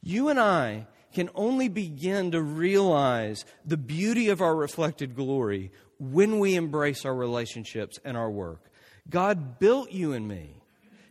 you 0.03 0.29
and 0.29 0.39
I 0.39 0.87
can 1.15 1.31
only 1.35 1.69
begin 1.69 2.33
to 2.33 2.43
realize 2.43 3.47
the 3.65 3.79
beauty 3.79 4.29
of 4.29 4.43
our 4.43 4.55
reflected 4.55 5.17
glory 5.17 5.73
when 5.99 6.39
we 6.39 6.57
embrace 6.57 7.07
our 7.07 7.15
relationships 7.15 7.99
and 8.05 8.19
our 8.19 8.31
work. 8.31 8.71
God 9.09 9.59
built 9.59 9.91
you 9.91 10.13
and 10.13 10.29
me 10.29 10.61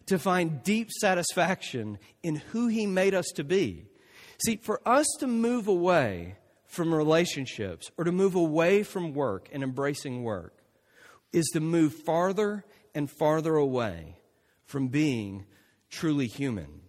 to 0.05 0.19
find 0.19 0.61
deep 0.61 0.91
satisfaction 0.91 1.97
in 2.21 2.35
who 2.35 2.67
He 2.67 2.85
made 2.85 3.15
us 3.15 3.31
to 3.35 3.43
be. 3.43 3.85
See, 4.45 4.57
for 4.57 4.79
us 4.85 5.07
to 5.21 5.27
move 5.27 5.67
away 5.67 6.35
from 6.67 6.93
relationships 6.93 7.89
or 7.97 8.03
to 8.03 8.11
move 8.11 8.35
away 8.35 8.83
from 8.83 9.13
work 9.13 9.49
and 9.51 9.63
embracing 9.63 10.23
work, 10.23 10.62
is 11.33 11.47
to 11.53 11.59
move 11.59 11.93
farther 12.05 12.63
and 12.95 13.09
farther 13.09 13.55
away 13.55 14.15
from 14.65 14.87
being 14.87 15.45
truly 15.89 16.27
human. 16.27 16.81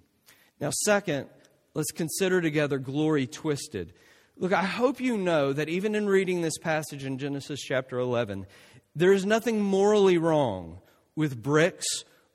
Now, 0.61 0.71
second, 0.85 1.29
let's 1.75 1.91
consider 1.91 2.41
together 2.41 2.79
glory 2.79 3.27
twisted. 3.27 3.93
Look, 4.37 4.53
I 4.53 4.63
hope 4.63 5.01
you 5.01 5.17
know 5.17 5.53
that 5.53 5.69
even 5.69 5.95
in 5.95 6.07
reading 6.07 6.43
this 6.43 6.59
passage 6.59 7.05
in 7.05 7.19
Genesis 7.19 7.61
chapter 7.61 7.99
11, 7.99 8.47
there 8.95 9.13
is 9.13 9.27
nothing 9.27 9.61
morally 9.61 10.19
wrong 10.19 10.79
with 11.17 11.43
bricks, 11.43 11.87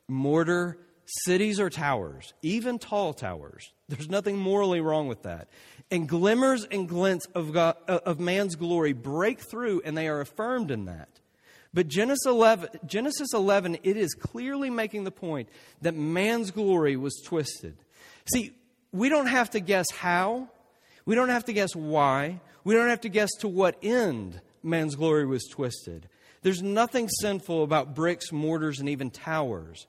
mortar, 0.07 0.77
cities, 1.05 1.59
or 1.59 1.69
towers, 1.69 2.33
even 2.41 2.79
tall 2.79 3.13
towers. 3.13 3.71
There's 3.87 4.09
nothing 4.09 4.37
morally 4.37 4.81
wrong 4.81 5.07
with 5.07 5.23
that. 5.23 5.49
And 5.91 6.07
glimmers 6.07 6.65
and 6.65 6.87
glints 6.87 7.25
of, 7.33 7.51
God, 7.51 7.77
uh, 7.87 7.99
of 8.05 8.19
man's 8.19 8.55
glory 8.55 8.93
break 8.93 9.39
through, 9.39 9.81
and 9.83 9.97
they 9.97 10.07
are 10.07 10.21
affirmed 10.21 10.71
in 10.71 10.85
that. 10.85 11.09
But 11.73 11.87
Genesis 11.87 12.25
11, 12.25 12.69
Genesis 12.85 13.33
11, 13.33 13.77
it 13.83 13.95
is 13.97 14.13
clearly 14.15 14.69
making 14.69 15.03
the 15.03 15.11
point 15.11 15.49
that 15.81 15.93
man's 15.93 16.51
glory 16.51 16.95
was 16.95 17.21
twisted. 17.23 17.77
See, 18.33 18.53
we 18.91 19.09
don't 19.09 19.27
have 19.27 19.51
to 19.51 19.59
guess 19.59 19.85
how, 19.91 20.49
we 21.05 21.15
don't 21.15 21.29
have 21.29 21.45
to 21.45 21.53
guess 21.53 21.75
why, 21.75 22.41
we 22.63 22.73
don't 22.73 22.89
have 22.89 23.01
to 23.01 23.09
guess 23.09 23.29
to 23.39 23.47
what 23.47 23.77
end 23.83 24.41
man's 24.63 24.95
glory 24.95 25.25
was 25.25 25.47
twisted. 25.47 26.09
There's 26.41 26.63
nothing 26.63 27.07
sinful 27.09 27.63
about 27.63 27.95
bricks, 27.95 28.31
mortars, 28.31 28.79
and 28.79 28.89
even 28.89 29.11
towers. 29.11 29.87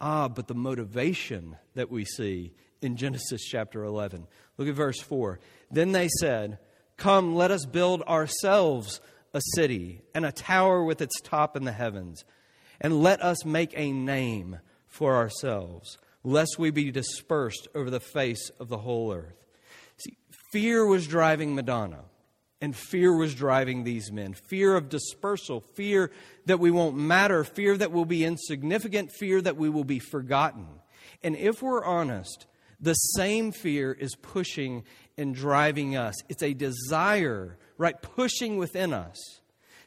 Ah, 0.00 0.28
but 0.28 0.48
the 0.48 0.54
motivation 0.54 1.56
that 1.74 1.90
we 1.90 2.04
see 2.04 2.52
in 2.82 2.96
Genesis 2.96 3.42
chapter 3.44 3.84
11. 3.84 4.26
Look 4.58 4.68
at 4.68 4.74
verse 4.74 5.00
4. 5.00 5.38
Then 5.70 5.92
they 5.92 6.08
said, 6.20 6.58
Come, 6.96 7.34
let 7.34 7.50
us 7.50 7.64
build 7.64 8.02
ourselves 8.02 9.00
a 9.34 9.40
city 9.54 10.00
and 10.14 10.24
a 10.24 10.32
tower 10.32 10.82
with 10.82 11.02
its 11.02 11.20
top 11.20 11.56
in 11.56 11.64
the 11.64 11.72
heavens, 11.72 12.24
and 12.80 13.02
let 13.02 13.22
us 13.22 13.44
make 13.44 13.74
a 13.76 13.92
name 13.92 14.60
for 14.86 15.16
ourselves, 15.16 15.98
lest 16.22 16.58
we 16.58 16.70
be 16.70 16.90
dispersed 16.90 17.68
over 17.74 17.90
the 17.90 18.00
face 18.00 18.50
of 18.58 18.68
the 18.68 18.78
whole 18.78 19.12
earth. 19.12 19.44
See, 19.98 20.16
fear 20.52 20.86
was 20.86 21.06
driving 21.06 21.54
Madonna. 21.54 22.04
And 22.60 22.74
fear 22.74 23.14
was 23.14 23.34
driving 23.34 23.84
these 23.84 24.10
men. 24.10 24.32
Fear 24.32 24.76
of 24.76 24.88
dispersal, 24.88 25.60
fear 25.74 26.10
that 26.46 26.60
we 26.60 26.70
won't 26.70 26.96
matter, 26.96 27.44
fear 27.44 27.76
that 27.76 27.92
we'll 27.92 28.06
be 28.06 28.24
insignificant, 28.24 29.12
fear 29.12 29.42
that 29.42 29.58
we 29.58 29.68
will 29.68 29.84
be 29.84 29.98
forgotten. 29.98 30.66
And 31.22 31.36
if 31.36 31.60
we're 31.60 31.84
honest, 31.84 32.46
the 32.80 32.94
same 32.94 33.52
fear 33.52 33.92
is 33.92 34.14
pushing 34.16 34.84
and 35.18 35.34
driving 35.34 35.94
us. 35.94 36.14
It's 36.30 36.42
a 36.42 36.54
desire, 36.54 37.58
right, 37.78 38.00
pushing 38.00 38.56
within 38.56 38.92
us 38.92 39.18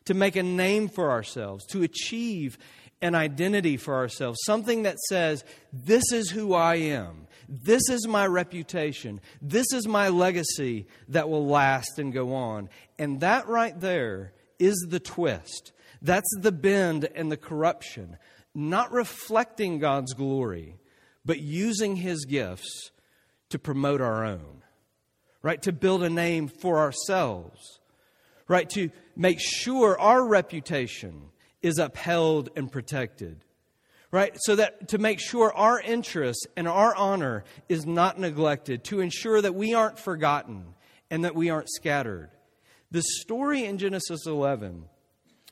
to 0.05 0.13
make 0.13 0.35
a 0.35 0.43
name 0.43 0.87
for 0.87 1.11
ourselves, 1.11 1.65
to 1.67 1.83
achieve 1.83 2.57
an 3.01 3.13
identity 3.13 3.77
for 3.77 3.95
ourselves, 3.95 4.39
something 4.45 4.83
that 4.83 4.97
says, 5.09 5.43
This 5.71 6.11
is 6.11 6.29
who 6.29 6.53
I 6.53 6.75
am. 6.75 7.27
This 7.49 7.89
is 7.89 8.07
my 8.07 8.25
reputation. 8.25 9.21
This 9.41 9.71
is 9.71 9.87
my 9.87 10.09
legacy 10.09 10.87
that 11.09 11.29
will 11.29 11.45
last 11.45 11.99
and 11.99 12.11
go 12.11 12.33
on. 12.33 12.69
And 12.97 13.21
that 13.21 13.47
right 13.47 13.79
there 13.79 14.33
is 14.59 14.75
the 14.89 14.99
twist. 14.99 15.71
That's 16.01 16.29
the 16.41 16.51
bend 16.51 17.07
and 17.15 17.31
the 17.31 17.37
corruption. 17.37 18.17
Not 18.53 18.91
reflecting 18.91 19.79
God's 19.79 20.13
glory, 20.13 20.75
but 21.23 21.39
using 21.39 21.95
His 21.95 22.25
gifts 22.25 22.91
to 23.49 23.59
promote 23.59 24.01
our 24.01 24.25
own, 24.25 24.63
right? 25.41 25.61
To 25.63 25.71
build 25.71 26.03
a 26.03 26.09
name 26.09 26.47
for 26.47 26.79
ourselves, 26.79 27.79
right? 28.47 28.69
To 28.71 28.89
make 29.15 29.39
sure 29.39 29.99
our 29.99 30.25
reputation 30.25 31.29
is 31.61 31.79
upheld 31.79 32.49
and 32.55 32.71
protected 32.71 33.43
right? 34.11 34.37
So 34.41 34.55
that 34.55 34.89
to 34.89 34.97
make 34.97 35.19
sure 35.19 35.53
our 35.53 35.79
interests 35.79 36.45
and 36.55 36.67
our 36.67 36.95
honor 36.95 37.43
is 37.67 37.85
not 37.85 38.19
neglected, 38.19 38.83
to 38.85 38.99
ensure 38.99 39.41
that 39.41 39.55
we 39.55 39.73
aren't 39.73 39.99
forgotten 39.99 40.65
and 41.11 41.25
that 41.25 41.35
we 41.35 41.49
aren't 41.49 41.69
scattered. 41.69 42.29
The 42.91 43.01
story 43.01 43.65
in 43.65 43.77
Genesis 43.77 44.25
11 44.25 44.85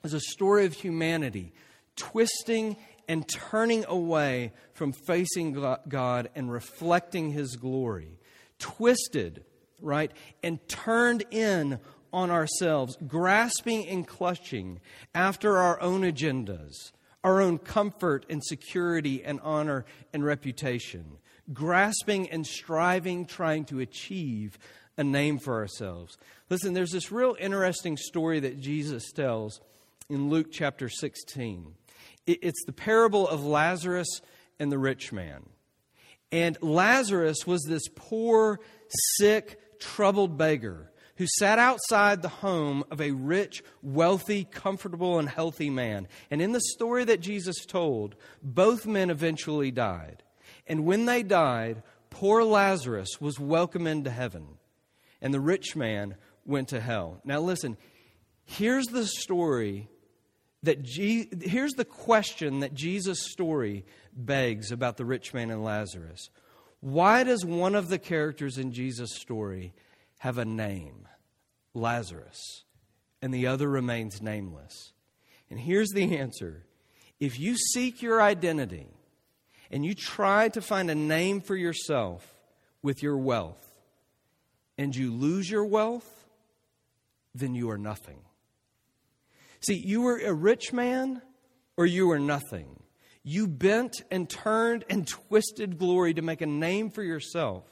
is 0.04 0.14
a 0.14 0.20
story 0.20 0.66
of 0.66 0.74
humanity 0.74 1.54
twisting 1.96 2.78
and 3.08 3.28
turning 3.28 3.86
away 3.88 4.52
from 4.74 4.94
facing 5.06 5.54
God 5.88 6.30
and 6.36 6.52
reflecting 6.52 7.32
His 7.32 7.56
glory. 7.56 8.20
Twisted, 8.58 9.44
right? 9.82 10.12
And 10.44 10.66
turned 10.68 11.24
in 11.32 11.80
on 12.14 12.32
ourselves, 12.32 12.98
grasping 13.08 13.88
and 13.88 14.08
clutching 14.08 14.80
after 15.14 15.58
our 15.58 15.82
own 15.82 16.02
agendas 16.02 16.92
our 17.26 17.42
own 17.42 17.58
comfort 17.58 18.24
and 18.30 18.46
security 18.46 19.24
and 19.26 19.40
honor 19.42 19.84
and 20.14 20.24
reputation, 20.24 21.18
grasping 21.52 22.30
and 22.30 22.46
striving, 22.46 23.26
trying 23.26 23.66
to 23.66 23.80
achieve 23.80 24.60
a 24.96 25.04
name 25.04 25.40
for 25.40 25.56
ourselves. 25.56 26.20
Listen, 26.52 26.74
there's 26.76 26.92
this 26.92 27.12
real 27.12 27.36
interesting 27.40 27.98
story 27.98 28.40
that 28.42 28.62
Jesus 28.62 29.12
tells 29.12 29.60
in 30.08 30.30
Luke 30.30 30.52
chapter 30.52 30.88
16. 30.88 31.74
It's 32.28 32.64
the 32.66 32.72
parable 32.72 33.28
of 33.28 33.44
Lazarus 33.44 34.22
and 34.60 34.72
the 34.72 34.78
rich 34.78 35.12
man. 35.12 35.50
And 36.32 36.60
Lazarus 36.62 37.48
was 37.48 37.64
this 37.64 37.88
poor, 37.96 38.60
sick, 39.18 39.60
troubled 39.80 40.38
beggar 40.38 40.92
who 41.18 41.26
sat 41.38 41.60
outside 41.60 42.22
the 42.22 42.28
home 42.28 42.84
of 42.92 43.00
a 43.00 43.12
rich, 43.12 43.64
wealthy, 43.82 44.44
comfortable, 44.44 45.18
and 45.18 45.30
healthy 45.30 45.70
man. 45.70 46.08
And 46.30 46.42
in 46.42 46.52
the 46.52 46.62
story 46.62 47.06
that 47.06 47.22
Jesus 47.22 47.66
told, 47.66 48.16
both 48.44 48.86
men 48.86 49.10
eventually 49.10 49.72
died. 49.72 50.24
And 50.68 50.86
when 50.86 51.06
they 51.06 51.24
died, 51.24 51.84
poor 52.10 52.44
Lazarus 52.44 53.22
was 53.22 53.40
welcomed 53.40 53.88
into 53.88 54.10
heaven, 54.10 54.46
and 55.22 55.34
the 55.34 55.40
rich 55.40 55.76
man 55.76 56.16
went 56.46 56.70
to 56.70 56.82
hell. 56.82 57.22
Now, 57.24 57.40
listen, 57.40 57.78
here's 58.44 58.88
the 58.88 59.06
story 59.06 59.88
that 60.64 60.84
Je- 60.84 61.30
here's 61.42 61.74
the 61.74 61.86
question 61.86 62.60
that 62.60 62.74
Jesus' 62.74 63.32
story 63.32 63.86
begs 64.14 64.72
about 64.72 64.98
the 64.98 65.06
rich 65.06 65.34
man 65.34 65.50
and 65.50 65.64
Lazarus. 65.64 66.30
Why 66.82 67.24
does 67.24 67.44
one 67.44 67.76
of 67.76 67.90
the 67.90 68.00
characters 68.00 68.58
in 68.58 68.72
Jesus' 68.72 69.16
story 69.16 69.74
have 70.20 70.38
a 70.38 70.46
name, 70.46 71.08
Lazarus, 71.74 72.64
and 73.22 73.34
the 73.34 73.48
other 73.48 73.70
remains 73.70 74.22
nameless. 74.22 74.94
And 75.50 75.60
here's 75.60 75.90
the 75.90 76.18
answer 76.18 76.66
if 77.20 77.40
you 77.40 77.56
seek 77.56 78.02
your 78.02 78.22
identity 78.22 78.88
and 79.72 79.86
you 79.86 79.94
try 79.94 80.50
to 80.50 80.62
find 80.62 80.90
a 80.90 80.96
name 80.96 81.42
for 81.42 81.56
yourself 81.56 82.26
with 82.82 83.02
your 83.02 83.18
wealth, 83.18 83.72
and 84.78 84.96
you 84.96 85.14
lose 85.14 85.50
your 85.50 85.66
wealth, 85.66 86.26
then 87.34 87.56
you 87.56 87.70
are 87.70 87.78
nothing. 87.78 88.20
See, 89.62 89.82
you 89.84 90.02
were 90.02 90.18
a 90.18 90.34
rich 90.34 90.72
man 90.72 91.22
or 91.78 91.86
you 91.86 92.08
were 92.08 92.20
nothing. 92.20 92.80
You 93.26 93.48
bent 93.48 94.04
and 94.10 94.30
turned 94.30 94.86
and 94.90 95.06
twisted 95.06 95.78
glory 95.78 96.14
to 96.14 96.22
make 96.22 96.40
a 96.40 96.46
name 96.46 96.90
for 96.90 97.04
yourself 97.04 97.66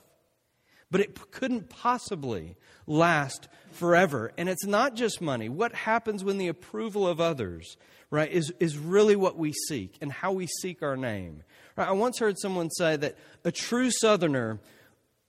but 0.93 1.01
it 1.01 1.31
couldn't 1.31 1.69
possibly 1.69 2.55
last 2.85 3.47
forever. 3.71 4.31
And 4.37 4.47
it's 4.47 4.67
not 4.67 4.93
just 4.93 5.21
money. 5.21 5.49
What 5.49 5.73
happens 5.73 6.23
when 6.23 6.37
the 6.37 6.49
approval 6.49 7.07
of 7.07 7.19
others, 7.19 7.77
right, 8.11 8.31
is, 8.31 8.53
is 8.59 8.77
really 8.77 9.15
what 9.15 9.35
we 9.35 9.53
seek 9.53 9.97
and 10.01 10.11
how 10.11 10.33
we 10.33 10.45
seek 10.45 10.83
our 10.83 10.95
name. 10.95 11.41
Right? 11.75 11.87
I 11.87 11.93
once 11.93 12.19
heard 12.19 12.37
someone 12.37 12.69
say 12.69 12.95
that 12.95 13.17
a 13.43 13.51
true 13.51 13.89
Southerner 13.89 14.59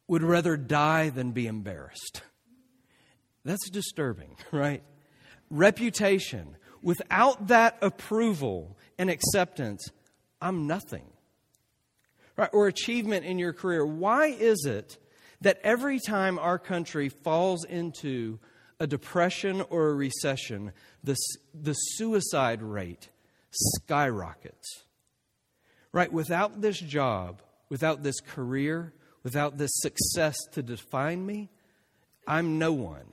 would 0.06 0.22
rather 0.22 0.58
die 0.58 1.08
than 1.08 1.32
be 1.32 1.46
embarrassed. 1.46 2.20
That's 3.42 3.70
disturbing, 3.70 4.36
right? 4.52 4.82
Reputation. 5.48 6.58
Without 6.82 7.46
that 7.46 7.78
approval 7.80 8.76
and 8.98 9.08
acceptance, 9.08 9.88
I'm 10.44 10.68
nothing. 10.68 11.06
Right? 12.36 12.50
Or 12.52 12.68
achievement 12.68 13.24
in 13.24 13.40
your 13.40 13.52
career. 13.52 13.84
Why 13.84 14.26
is 14.26 14.64
it 14.64 14.98
that 15.40 15.58
every 15.64 15.98
time 15.98 16.38
our 16.38 16.58
country 16.58 17.08
falls 17.08 17.64
into 17.64 18.38
a 18.80 18.86
depression 18.86 19.62
or 19.70 19.88
a 19.88 19.94
recession, 19.94 20.72
the, 21.02 21.16
the 21.54 21.74
suicide 21.74 22.62
rate 22.62 23.08
skyrockets. 23.50 24.82
Right? 25.92 26.12
Without 26.12 26.60
this 26.60 26.78
job, 26.78 27.40
without 27.68 28.02
this 28.02 28.20
career, 28.20 28.92
without 29.22 29.58
this 29.58 29.70
success 29.74 30.36
to 30.52 30.62
define 30.62 31.24
me, 31.24 31.50
I'm 32.26 32.58
no 32.58 32.72
one. 32.72 33.06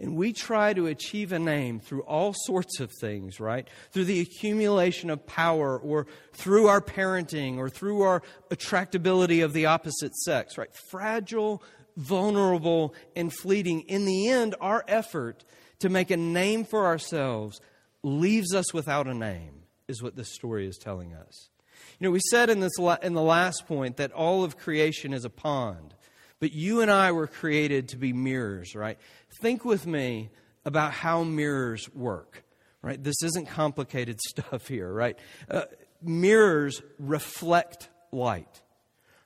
And 0.00 0.16
we 0.16 0.32
try 0.32 0.74
to 0.74 0.86
achieve 0.86 1.32
a 1.32 1.38
name 1.40 1.80
through 1.80 2.02
all 2.02 2.32
sorts 2.44 2.78
of 2.78 2.92
things, 3.00 3.40
right? 3.40 3.66
Through 3.90 4.04
the 4.04 4.20
accumulation 4.20 5.10
of 5.10 5.26
power 5.26 5.76
or 5.76 6.06
through 6.32 6.68
our 6.68 6.80
parenting 6.80 7.58
or 7.58 7.68
through 7.68 8.02
our 8.02 8.22
attractability 8.50 9.44
of 9.44 9.52
the 9.52 9.66
opposite 9.66 10.14
sex, 10.14 10.56
right? 10.56 10.70
Fragile, 10.90 11.62
vulnerable, 11.96 12.94
and 13.16 13.32
fleeting. 13.32 13.80
In 13.82 14.04
the 14.04 14.28
end, 14.28 14.54
our 14.60 14.84
effort 14.86 15.44
to 15.80 15.88
make 15.88 16.12
a 16.12 16.16
name 16.16 16.64
for 16.64 16.86
ourselves 16.86 17.60
leaves 18.04 18.54
us 18.54 18.72
without 18.72 19.08
a 19.08 19.14
name, 19.14 19.64
is 19.88 20.00
what 20.00 20.14
this 20.14 20.32
story 20.32 20.68
is 20.68 20.78
telling 20.78 21.12
us. 21.12 21.50
You 21.98 22.06
know, 22.06 22.12
we 22.12 22.20
said 22.30 22.50
in, 22.50 22.60
this, 22.60 22.78
in 23.02 23.14
the 23.14 23.22
last 23.22 23.66
point 23.66 23.96
that 23.96 24.12
all 24.12 24.44
of 24.44 24.56
creation 24.56 25.12
is 25.12 25.24
a 25.24 25.30
pond. 25.30 25.94
But 26.40 26.52
you 26.52 26.80
and 26.80 26.90
I 26.90 27.12
were 27.12 27.26
created 27.26 27.88
to 27.88 27.96
be 27.96 28.12
mirrors, 28.12 28.74
right? 28.74 28.98
Think 29.40 29.64
with 29.64 29.86
me 29.86 30.30
about 30.64 30.92
how 30.92 31.24
mirrors 31.24 31.92
work, 31.94 32.44
right? 32.82 33.02
This 33.02 33.22
isn't 33.22 33.48
complicated 33.48 34.20
stuff 34.28 34.68
here, 34.68 34.92
right? 34.92 35.18
Uh, 35.50 35.64
mirrors 36.02 36.80
reflect 36.98 37.88
light, 38.12 38.60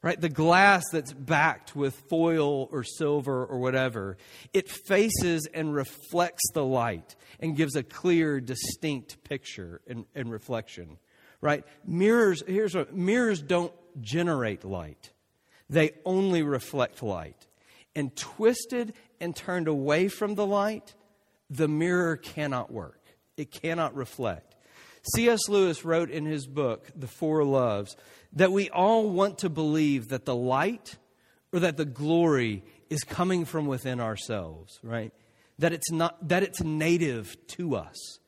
right? 0.00 0.18
The 0.18 0.30
glass 0.30 0.84
that's 0.90 1.12
backed 1.12 1.76
with 1.76 1.94
foil 2.08 2.68
or 2.72 2.82
silver 2.82 3.44
or 3.44 3.58
whatever, 3.58 4.16
it 4.54 4.70
faces 4.70 5.46
and 5.52 5.74
reflects 5.74 6.50
the 6.54 6.64
light 6.64 7.14
and 7.40 7.56
gives 7.56 7.76
a 7.76 7.82
clear, 7.82 8.40
distinct 8.40 9.22
picture 9.24 9.82
and, 9.86 10.06
and 10.14 10.30
reflection, 10.32 10.98
right? 11.42 11.64
Mirrors, 11.86 12.42
here's 12.46 12.74
what 12.74 12.94
mirrors 12.94 13.42
don't 13.42 13.72
generate 14.00 14.64
light 14.64 15.11
they 15.72 15.92
only 16.04 16.42
reflect 16.42 17.02
light. 17.02 17.46
And 17.94 18.14
twisted 18.16 18.94
and 19.20 19.34
turned 19.34 19.68
away 19.68 20.08
from 20.08 20.34
the 20.34 20.46
light, 20.46 20.94
the 21.50 21.68
mirror 21.68 22.16
cannot 22.16 22.72
work. 22.72 23.00
It 23.36 23.50
cannot 23.50 23.94
reflect. 23.94 24.54
C.S. 25.14 25.48
Lewis 25.48 25.84
wrote 25.84 26.10
in 26.10 26.24
his 26.24 26.46
book, 26.46 26.88
The 26.94 27.08
Four 27.08 27.44
Loves, 27.44 27.96
that 28.34 28.52
we 28.52 28.70
all 28.70 29.10
want 29.10 29.38
to 29.38 29.50
believe 29.50 30.08
that 30.08 30.24
the 30.24 30.36
light 30.36 30.96
or 31.52 31.60
that 31.60 31.76
the 31.76 31.84
glory 31.84 32.62
is 32.88 33.02
coming 33.02 33.44
from 33.44 33.66
within 33.66 34.00
ourselves, 34.00 34.78
right? 34.82 35.12
That 35.58 35.72
it's 35.72 35.90
not 35.90 36.28
that 36.28 36.42
it's 36.42 36.62
native 36.62 37.36
to 37.48 37.76
us. 37.76 38.18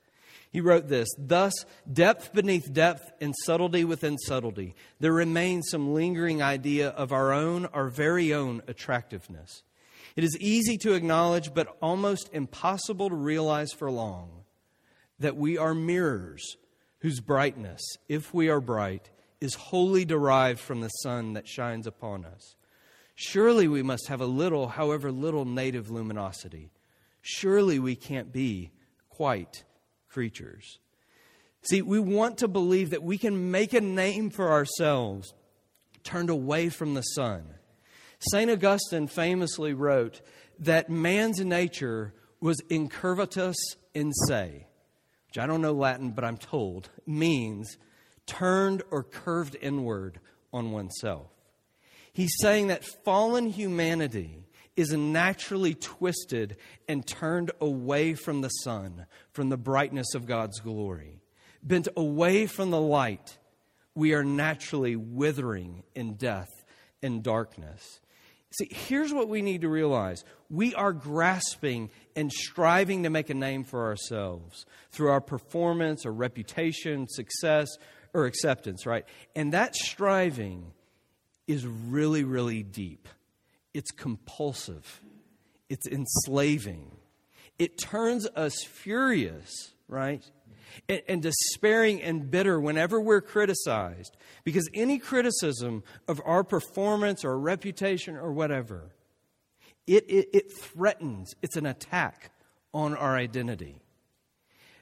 He 0.54 0.60
wrote 0.60 0.86
this 0.86 1.08
Thus, 1.18 1.52
depth 1.92 2.32
beneath 2.32 2.72
depth 2.72 3.10
and 3.20 3.34
subtlety 3.44 3.84
within 3.84 4.16
subtlety, 4.16 4.76
there 5.00 5.12
remains 5.12 5.68
some 5.68 5.92
lingering 5.92 6.42
idea 6.42 6.90
of 6.90 7.12
our 7.12 7.32
own, 7.32 7.66
our 7.66 7.88
very 7.88 8.32
own 8.32 8.62
attractiveness. 8.68 9.64
It 10.14 10.22
is 10.22 10.38
easy 10.38 10.78
to 10.78 10.92
acknowledge, 10.92 11.52
but 11.52 11.76
almost 11.82 12.30
impossible 12.32 13.08
to 13.08 13.16
realize 13.16 13.72
for 13.72 13.90
long, 13.90 14.44
that 15.18 15.36
we 15.36 15.58
are 15.58 15.74
mirrors 15.74 16.56
whose 17.00 17.18
brightness, 17.18 17.82
if 18.08 18.32
we 18.32 18.48
are 18.48 18.60
bright, 18.60 19.10
is 19.40 19.54
wholly 19.54 20.04
derived 20.04 20.60
from 20.60 20.82
the 20.82 20.88
sun 20.88 21.32
that 21.32 21.48
shines 21.48 21.88
upon 21.88 22.24
us. 22.24 22.54
Surely 23.16 23.66
we 23.66 23.82
must 23.82 24.06
have 24.06 24.20
a 24.20 24.26
little, 24.26 24.68
however 24.68 25.10
little, 25.10 25.44
native 25.44 25.90
luminosity. 25.90 26.70
Surely 27.22 27.80
we 27.80 27.96
can't 27.96 28.32
be 28.32 28.70
quite 29.08 29.64
creatures. 30.14 30.78
See, 31.62 31.82
we 31.82 31.98
want 31.98 32.38
to 32.38 32.48
believe 32.48 32.90
that 32.90 33.02
we 33.02 33.18
can 33.18 33.50
make 33.50 33.72
a 33.72 33.80
name 33.80 34.30
for 34.30 34.52
ourselves 34.52 35.34
turned 36.04 36.30
away 36.30 36.68
from 36.68 36.94
the 36.94 37.02
sun. 37.02 37.42
St. 38.20 38.48
Augustine 38.48 39.08
famously 39.08 39.74
wrote 39.74 40.20
that 40.60 40.88
man's 40.88 41.40
nature 41.40 42.14
was 42.40 42.60
incurvatus 42.70 43.56
in 43.92 44.12
se, 44.28 44.66
which 45.26 45.38
I 45.38 45.46
don't 45.48 45.62
know 45.62 45.72
Latin, 45.72 46.12
but 46.12 46.24
I'm 46.24 46.36
told 46.36 46.90
means 47.06 47.76
turned 48.26 48.82
or 48.92 49.02
curved 49.02 49.56
inward 49.60 50.20
on 50.52 50.70
oneself. 50.70 51.26
He's 52.12 52.36
saying 52.40 52.68
that 52.68 52.84
fallen 52.84 53.46
humanity 53.46 54.44
is 54.76 54.92
naturally 54.92 55.74
twisted 55.74 56.56
and 56.88 57.06
turned 57.06 57.50
away 57.60 58.14
from 58.14 58.40
the 58.40 58.48
sun, 58.48 59.06
from 59.32 59.48
the 59.48 59.56
brightness 59.56 60.14
of 60.14 60.26
God's 60.26 60.60
glory. 60.60 61.20
Bent 61.62 61.88
away 61.96 62.46
from 62.46 62.70
the 62.70 62.80
light, 62.80 63.38
we 63.94 64.14
are 64.14 64.24
naturally 64.24 64.96
withering 64.96 65.84
in 65.94 66.14
death 66.14 66.50
and 67.02 67.22
darkness. 67.22 68.00
See, 68.58 68.68
here's 68.70 69.12
what 69.12 69.28
we 69.28 69.42
need 69.42 69.62
to 69.62 69.68
realize 69.68 70.24
we 70.48 70.74
are 70.74 70.92
grasping 70.92 71.90
and 72.14 72.30
striving 72.30 73.02
to 73.02 73.10
make 73.10 73.30
a 73.30 73.34
name 73.34 73.64
for 73.64 73.86
ourselves 73.86 74.66
through 74.90 75.10
our 75.10 75.20
performance 75.20 76.06
or 76.06 76.12
reputation, 76.12 77.08
success, 77.08 77.68
or 78.12 78.26
acceptance, 78.26 78.86
right? 78.86 79.04
And 79.34 79.52
that 79.52 79.74
striving 79.74 80.72
is 81.48 81.66
really, 81.66 82.22
really 82.22 82.62
deep 82.62 83.08
it's 83.74 83.90
compulsive, 83.90 85.02
it's 85.68 85.86
enslaving. 85.86 86.92
It 87.58 87.78
turns 87.78 88.26
us 88.34 88.64
furious, 88.64 89.72
right? 89.88 90.24
And, 90.88 91.02
and, 91.06 91.22
despairing 91.22 92.02
and 92.02 92.30
bitter 92.30 92.60
whenever 92.60 93.00
we're 93.00 93.20
criticized. 93.20 94.16
Because 94.42 94.68
any 94.74 94.98
criticism 94.98 95.84
of 96.08 96.20
our 96.24 96.42
performance 96.42 97.24
or 97.24 97.38
reputation 97.38 98.16
or 98.16 98.32
whatever, 98.32 98.90
it, 99.86 100.04
it, 100.08 100.28
it 100.32 100.52
threatens, 100.60 101.34
it's 101.42 101.56
an 101.56 101.66
attack 101.66 102.32
on 102.72 102.96
our 102.96 103.16
identity. 103.16 103.82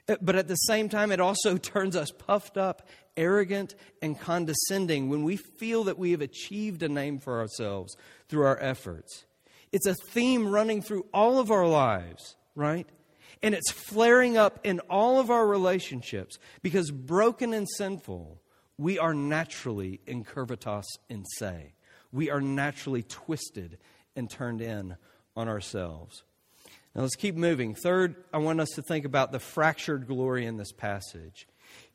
Uh, 0.09 0.15
but 0.21 0.35
at 0.35 0.47
the 0.47 0.55
same 0.55 0.89
time, 0.89 1.11
it 1.11 1.19
also 1.19 1.57
turns 1.57 1.95
us 1.95 2.11
puffed 2.11 2.57
up, 2.57 2.87
arrogant, 3.17 3.75
and 4.01 4.19
condescending 4.19 5.09
when 5.09 5.23
we 5.23 5.37
feel 5.37 5.83
that 5.85 5.99
we 5.99 6.11
have 6.11 6.21
achieved 6.21 6.83
a 6.83 6.89
name 6.89 7.19
for 7.19 7.39
ourselves 7.39 7.95
through 8.29 8.45
our 8.45 8.57
efforts. 8.59 9.25
It's 9.71 9.87
a 9.87 9.95
theme 10.11 10.47
running 10.47 10.81
through 10.81 11.05
all 11.13 11.39
of 11.39 11.51
our 11.51 11.67
lives, 11.67 12.35
right? 12.55 12.87
And 13.41 13.53
it's 13.55 13.71
flaring 13.71 14.37
up 14.37 14.59
in 14.63 14.79
all 14.81 15.19
of 15.19 15.29
our 15.29 15.45
relationships 15.45 16.37
because 16.61 16.91
broken 16.91 17.53
and 17.53 17.67
sinful, 17.77 18.41
we 18.77 18.99
are 18.99 19.13
naturally 19.13 19.99
incurvatus 20.07 20.85
in 21.09 21.25
se. 21.25 21.73
We 22.11 22.29
are 22.29 22.41
naturally 22.41 23.03
twisted 23.03 23.77
and 24.15 24.29
turned 24.29 24.61
in 24.61 24.95
on 25.35 25.47
ourselves. 25.47 26.23
Now 26.95 27.01
let's 27.01 27.15
keep 27.15 27.35
moving. 27.35 27.73
Third, 27.73 28.15
I 28.31 28.37
want 28.37 28.61
us 28.61 28.69
to 28.75 28.83
think 28.83 29.05
about 29.05 29.31
the 29.31 29.39
fractured 29.39 30.07
glory 30.07 30.45
in 30.45 30.57
this 30.57 30.71
passage. 30.71 31.47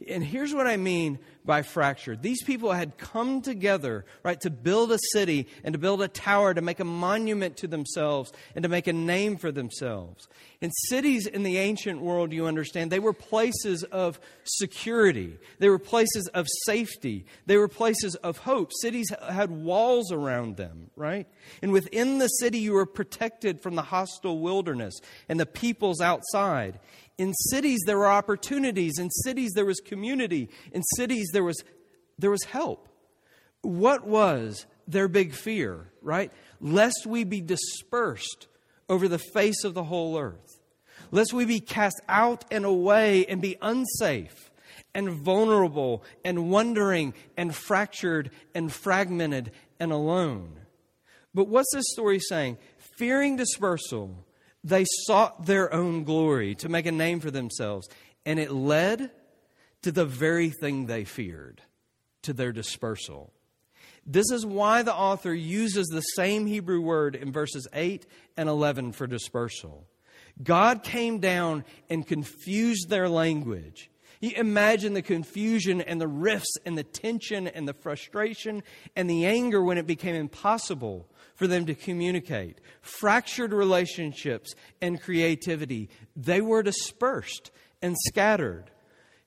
And 0.06 0.22
here's 0.22 0.54
what 0.54 0.66
I 0.66 0.76
mean 0.76 1.18
by 1.44 1.62
fractured. 1.62 2.22
These 2.22 2.44
people 2.44 2.72
had 2.72 2.98
come 2.98 3.42
together, 3.42 4.04
right, 4.22 4.40
to 4.42 4.50
build 4.50 4.92
a 4.92 4.98
city 5.12 5.48
and 5.64 5.72
to 5.72 5.78
build 5.78 6.02
a 6.02 6.08
tower, 6.08 6.54
to 6.54 6.60
make 6.60 6.78
a 6.78 6.84
monument 6.84 7.56
to 7.58 7.66
themselves 7.66 8.32
and 8.54 8.62
to 8.62 8.68
make 8.68 8.86
a 8.86 8.92
name 8.92 9.36
for 9.38 9.50
themselves. 9.50 10.28
And 10.60 10.70
cities 10.88 11.26
in 11.26 11.42
the 11.42 11.58
ancient 11.58 12.00
world, 12.00 12.32
you 12.32 12.46
understand, 12.46 12.92
they 12.92 12.98
were 12.98 13.12
places 13.12 13.82
of 13.84 14.20
security. 14.44 15.38
They 15.58 15.68
were 15.68 15.78
places 15.78 16.28
of 16.28 16.46
safety. 16.66 17.26
They 17.46 17.56
were 17.56 17.68
places 17.68 18.14
of 18.16 18.38
hope. 18.38 18.72
Cities 18.80 19.12
had 19.28 19.50
walls 19.50 20.12
around 20.12 20.56
them, 20.56 20.90
right? 20.96 21.26
And 21.62 21.72
within 21.72 22.18
the 22.18 22.28
city, 22.28 22.58
you 22.58 22.74
were 22.74 22.86
protected 22.86 23.60
from 23.60 23.74
the 23.74 23.82
hostile 23.82 24.38
wilderness 24.38 25.00
and 25.28 25.40
the 25.40 25.46
peoples 25.46 26.00
outside. 26.00 26.78
In 27.18 27.34
cities, 27.34 27.80
there 27.84 27.98
were 27.98 28.06
opportunities. 28.06 28.98
In 28.98 29.10
cities, 29.10 29.52
there 29.54 29.66
was 29.66 29.80
community. 29.80 30.48
In 30.72 30.82
cities, 30.96 31.28
there 31.32 31.44
was, 31.44 31.62
there 32.18 32.30
was 32.30 32.44
help. 32.44 32.88
What 33.62 34.06
was 34.06 34.66
their 34.86 35.08
big 35.08 35.34
fear, 35.34 35.90
right? 36.00 36.32
Lest 36.60 37.06
we 37.06 37.24
be 37.24 37.40
dispersed 37.40 38.46
over 38.88 39.08
the 39.08 39.18
face 39.18 39.64
of 39.64 39.74
the 39.74 39.84
whole 39.84 40.16
earth. 40.18 40.60
Lest 41.10 41.32
we 41.32 41.44
be 41.44 41.60
cast 41.60 42.00
out 42.08 42.44
and 42.50 42.64
away 42.64 43.26
and 43.26 43.42
be 43.42 43.56
unsafe 43.60 44.50
and 44.94 45.10
vulnerable 45.10 46.04
and 46.24 46.50
wondering 46.50 47.14
and 47.36 47.54
fractured 47.54 48.30
and 48.54 48.72
fragmented 48.72 49.50
and 49.80 49.92
alone. 49.92 50.52
But 51.34 51.48
what's 51.48 51.72
this 51.74 51.84
story 51.92 52.20
saying? 52.20 52.58
Fearing 52.96 53.36
dispersal 53.36 54.24
they 54.64 54.84
sought 55.06 55.46
their 55.46 55.72
own 55.72 56.04
glory 56.04 56.54
to 56.56 56.68
make 56.68 56.86
a 56.86 56.92
name 56.92 57.20
for 57.20 57.30
themselves, 57.30 57.88
and 58.26 58.38
it 58.38 58.52
led 58.52 59.10
to 59.82 59.92
the 59.92 60.04
very 60.04 60.50
thing 60.50 60.86
they 60.86 61.04
feared, 61.04 61.62
to 62.22 62.32
their 62.32 62.52
dispersal. 62.52 63.32
This 64.04 64.30
is 64.32 64.44
why 64.44 64.82
the 64.82 64.94
author 64.94 65.34
uses 65.34 65.86
the 65.86 66.00
same 66.00 66.46
Hebrew 66.46 66.80
word 66.80 67.14
in 67.14 67.30
verses 67.30 67.68
8 67.72 68.06
and 68.36 68.48
11 68.48 68.92
for 68.92 69.06
dispersal. 69.06 69.86
God 70.42 70.82
came 70.82 71.18
down 71.18 71.64
and 71.90 72.06
confused 72.06 72.88
their 72.88 73.08
language. 73.08 73.90
You 74.20 74.32
imagine 74.36 74.94
the 74.94 75.02
confusion 75.02 75.80
and 75.80 76.00
the 76.00 76.08
rifts 76.08 76.56
and 76.64 76.76
the 76.76 76.84
tension 76.84 77.46
and 77.46 77.68
the 77.68 77.74
frustration 77.74 78.62
and 78.96 79.08
the 79.08 79.26
anger 79.26 79.62
when 79.62 79.78
it 79.78 79.86
became 79.86 80.14
impossible 80.14 81.08
for 81.38 81.46
them 81.46 81.66
to 81.66 81.74
communicate. 81.74 82.58
Fractured 82.82 83.52
relationships 83.52 84.54
and 84.82 85.00
creativity, 85.00 85.88
they 86.16 86.40
were 86.40 86.64
dispersed 86.64 87.52
and 87.80 87.96
scattered. 88.06 88.64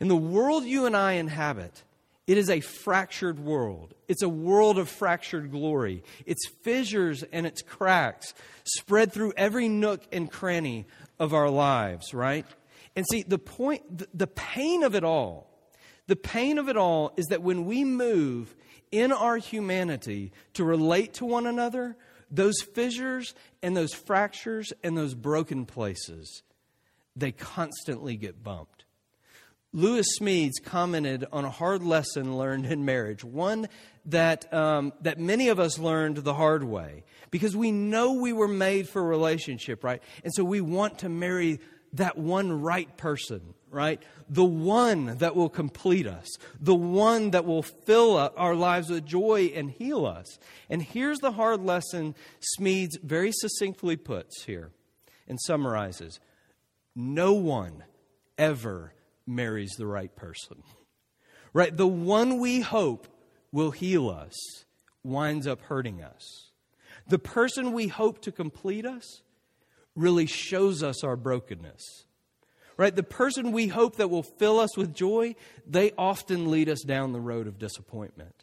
In 0.01 0.09
the 0.09 0.15
world 0.15 0.65
you 0.65 0.85
and 0.85 0.95
I 0.95 1.13
inhabit, 1.13 1.83
it 2.27 2.37
is 2.37 2.49
a 2.49 2.59
fractured 2.59 3.39
world. 3.39 3.93
It's 4.09 4.23
a 4.23 4.29
world 4.29 4.77
of 4.77 4.89
fractured 4.89 5.51
glory. 5.51 6.03
Its 6.25 6.47
fissures 6.63 7.23
and 7.31 7.47
its 7.47 7.61
cracks 7.61 8.33
spread 8.65 9.13
through 9.13 9.33
every 9.37 9.69
nook 9.69 10.03
and 10.11 10.29
cranny 10.29 10.87
of 11.17 11.33
our 11.33 11.49
lives, 11.49 12.13
right? 12.13 12.45
And 12.93 13.05
see, 13.09 13.23
the 13.23 13.39
point, 13.39 14.17
the 14.17 14.27
pain 14.27 14.83
of 14.83 14.95
it 14.95 15.05
all, 15.05 15.47
the 16.07 16.17
pain 16.17 16.57
of 16.57 16.67
it 16.67 16.75
all 16.75 17.13
is 17.15 17.27
that 17.27 17.41
when 17.41 17.63
we 17.63 17.85
move 17.85 18.53
in 18.91 19.11
our 19.11 19.37
humanity 19.37 20.31
to 20.53 20.63
relate 20.63 21.13
to 21.15 21.25
one 21.25 21.47
another, 21.47 21.95
those 22.29 22.61
fissures 22.61 23.33
and 23.61 23.75
those 23.75 23.93
fractures 23.93 24.71
and 24.83 24.97
those 24.97 25.13
broken 25.13 25.65
places, 25.65 26.43
they 27.15 27.31
constantly 27.31 28.15
get 28.15 28.43
bumped. 28.43 28.85
Lewis 29.73 30.07
Smedes 30.19 30.61
commented 30.63 31.25
on 31.31 31.45
a 31.45 31.49
hard 31.49 31.81
lesson 31.81 32.37
learned 32.37 32.65
in 32.65 32.83
marriage, 32.83 33.23
one 33.23 33.69
that, 34.05 34.53
um, 34.53 34.91
that 35.01 35.17
many 35.17 35.47
of 35.47 35.61
us 35.61 35.79
learned 35.79 36.17
the 36.17 36.33
hard 36.33 36.63
way, 36.63 37.05
because 37.29 37.55
we 37.55 37.71
know 37.71 38.13
we 38.13 38.33
were 38.33 38.49
made 38.49 38.89
for 38.89 39.01
a 39.01 39.05
relationship, 39.05 39.83
right? 39.85 40.03
And 40.25 40.33
so 40.33 40.43
we 40.43 40.59
want 40.59 40.99
to 40.99 41.09
marry 41.09 41.61
that 41.93 42.17
one 42.17 42.61
right 42.61 42.95
person, 42.97 43.53
right? 43.69 44.01
The 44.29 44.45
one 44.45 45.17
that 45.17 45.35
will 45.35 45.49
complete 45.49 46.07
us, 46.07 46.27
the 46.59 46.75
one 46.75 47.31
that 47.31 47.45
will 47.45 47.63
fill 47.63 48.17
our 48.37 48.55
lives 48.55 48.89
with 48.89 49.05
joy 49.05 49.51
and 49.55 49.69
heal 49.69 50.05
us. 50.05 50.39
And 50.69 50.81
here's 50.81 51.19
the 51.19 51.31
hard 51.31 51.61
lesson 51.61 52.15
Smedes 52.57 53.01
very 53.01 53.31
succinctly 53.31 53.97
puts 53.97 54.43
here 54.43 54.71
and 55.27 55.39
summarizes 55.41 56.19
No 56.95 57.33
one 57.33 57.83
ever 58.37 58.93
marries 59.27 59.71
the 59.77 59.87
right 59.87 60.15
person, 60.15 60.63
right? 61.53 61.75
The 61.75 61.87
one 61.87 62.39
we 62.39 62.61
hope 62.61 63.07
will 63.51 63.71
heal 63.71 64.09
us 64.09 64.35
winds 65.03 65.47
up 65.47 65.61
hurting 65.63 66.01
us. 66.01 66.51
The 67.07 67.19
person 67.19 67.73
we 67.73 67.87
hope 67.87 68.21
to 68.21 68.31
complete 68.31 68.85
us 68.85 69.21
really 69.95 70.25
shows 70.25 70.83
us 70.83 71.03
our 71.03 71.15
brokenness. 71.15 72.05
Right? 72.77 72.95
The 72.95 73.03
person 73.03 73.51
we 73.51 73.67
hope 73.67 73.97
that 73.97 74.09
will 74.09 74.23
fill 74.23 74.59
us 74.59 74.75
with 74.75 74.93
joy, 74.93 75.35
they 75.67 75.91
often 75.97 76.49
lead 76.49 76.69
us 76.69 76.81
down 76.81 77.13
the 77.13 77.19
road 77.19 77.45
of 77.47 77.59
disappointment. 77.59 78.33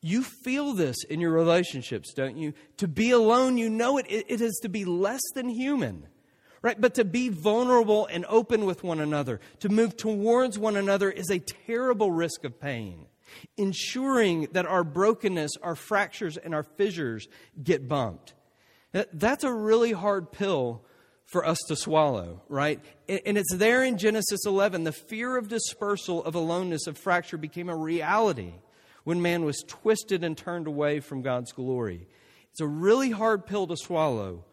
You 0.00 0.22
feel 0.22 0.74
this 0.74 0.96
in 1.08 1.18
your 1.18 1.32
relationships, 1.32 2.12
don't 2.12 2.36
you? 2.36 2.52
To 2.76 2.86
be 2.86 3.10
alone, 3.10 3.56
you 3.56 3.70
know 3.70 3.96
it, 3.96 4.06
it 4.08 4.40
is 4.40 4.58
to 4.62 4.68
be 4.68 4.84
less 4.84 5.22
than 5.34 5.48
human. 5.48 6.06
Right? 6.60 6.80
But 6.80 6.94
to 6.94 7.04
be 7.04 7.28
vulnerable 7.28 8.06
and 8.06 8.24
open 8.28 8.66
with 8.66 8.84
one 8.84 9.00
another, 9.00 9.40
to 9.60 9.68
move 9.68 9.96
towards 9.96 10.58
one 10.58 10.76
another 10.76 11.10
is 11.10 11.30
a 11.30 11.38
terrible 11.38 12.10
risk 12.10 12.44
of 12.44 12.60
pain. 12.60 13.06
Ensuring 13.56 14.48
that 14.52 14.66
our 14.66 14.84
brokenness, 14.84 15.52
our 15.62 15.74
fractures, 15.74 16.36
and 16.36 16.54
our 16.54 16.62
fissures 16.62 17.26
get 17.62 17.88
bumped. 17.88 18.34
That's 19.12 19.42
a 19.42 19.52
really 19.52 19.90
hard 19.90 20.30
pill 20.30 20.84
for 21.26 21.44
us 21.44 21.58
to 21.66 21.74
swallow, 21.74 22.42
right? 22.48 22.80
And 23.08 23.36
it's 23.36 23.52
there 23.52 23.82
in 23.82 23.98
Genesis 23.98 24.46
11. 24.46 24.84
The 24.84 24.92
fear 24.92 25.36
of 25.36 25.48
dispersal, 25.48 26.24
of 26.24 26.36
aloneness, 26.36 26.86
of 26.86 26.96
fracture 26.96 27.36
became 27.36 27.68
a 27.68 27.76
reality 27.76 28.52
when 29.02 29.20
man 29.20 29.44
was 29.44 29.64
twisted 29.66 30.22
and 30.22 30.36
turned 30.36 30.68
away 30.68 31.00
from 31.00 31.22
God's 31.22 31.50
glory. 31.50 32.06
It's 32.52 32.60
a 32.60 32.66
really 32.68 33.10
hard 33.10 33.46
pill 33.46 33.66
to 33.66 33.76
swallow. 33.76 34.44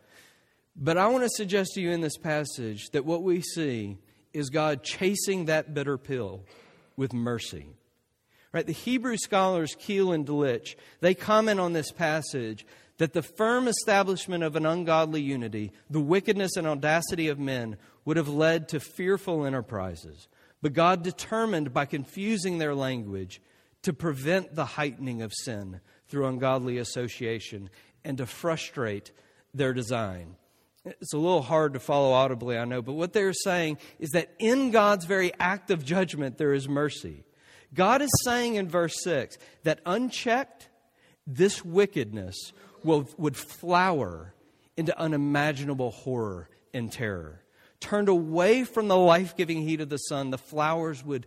But 0.75 0.97
I 0.97 1.07
want 1.07 1.23
to 1.23 1.29
suggest 1.29 1.73
to 1.75 1.81
you 1.81 1.91
in 1.91 2.01
this 2.01 2.17
passage 2.17 2.89
that 2.93 3.05
what 3.05 3.21
we 3.21 3.41
see 3.41 3.97
is 4.33 4.49
God 4.49 4.81
chasing 4.81 5.45
that 5.45 5.73
bitter 5.73 5.99
pill 5.99 6.45
with 6.95 7.13
mercy. 7.13 7.67
Right? 8.53 8.65
The 8.65 8.73
Hebrew 8.73 9.17
scholars 9.17 9.75
Keil 9.75 10.15
and 10.15 10.25
Delitzsch, 10.25 10.75
they 10.99 11.13
comment 11.13 11.59
on 11.59 11.73
this 11.73 11.91
passage 11.91 12.65
that 13.01 13.13
the 13.13 13.23
firm 13.23 13.67
establishment 13.67 14.43
of 14.43 14.55
an 14.55 14.63
ungodly 14.63 15.23
unity, 15.23 15.71
the 15.89 15.99
wickedness 15.99 16.55
and 16.55 16.67
audacity 16.67 17.29
of 17.29 17.39
men, 17.39 17.75
would 18.05 18.15
have 18.15 18.27
led 18.27 18.69
to 18.69 18.79
fearful 18.79 19.43
enterprises. 19.43 20.27
But 20.61 20.73
God 20.73 21.01
determined 21.01 21.73
by 21.73 21.85
confusing 21.85 22.59
their 22.59 22.75
language 22.75 23.41
to 23.81 23.91
prevent 23.91 24.53
the 24.53 24.65
heightening 24.65 25.23
of 25.23 25.33
sin 25.33 25.81
through 26.09 26.27
ungodly 26.27 26.77
association 26.77 27.71
and 28.05 28.19
to 28.19 28.27
frustrate 28.27 29.11
their 29.51 29.73
design. 29.73 30.35
It's 30.85 31.13
a 31.15 31.17
little 31.17 31.41
hard 31.41 31.73
to 31.73 31.79
follow 31.79 32.11
audibly, 32.11 32.55
I 32.55 32.65
know, 32.65 32.83
but 32.83 32.93
what 32.93 33.13
they're 33.13 33.33
saying 33.33 33.79
is 33.97 34.11
that 34.11 34.29
in 34.37 34.69
God's 34.69 35.05
very 35.05 35.31
act 35.39 35.71
of 35.71 35.83
judgment, 35.83 36.37
there 36.37 36.53
is 36.53 36.69
mercy. 36.69 37.23
God 37.73 38.03
is 38.03 38.11
saying 38.25 38.57
in 38.57 38.69
verse 38.69 39.01
6 39.01 39.39
that 39.63 39.79
unchecked, 39.87 40.67
this 41.25 41.63
wickedness 41.65 42.53
will, 42.83 43.09
would 43.17 43.37
flower 43.37 44.33
into 44.77 44.97
unimaginable 44.99 45.91
horror 45.91 46.49
and 46.73 46.91
terror. 46.91 47.41
Turned 47.79 48.09
away 48.09 48.63
from 48.63 48.87
the 48.87 48.97
life 48.97 49.35
giving 49.35 49.61
heat 49.61 49.81
of 49.81 49.89
the 49.89 49.97
sun, 49.97 50.29
the 50.29 50.37
flowers 50.37 51.03
would 51.03 51.25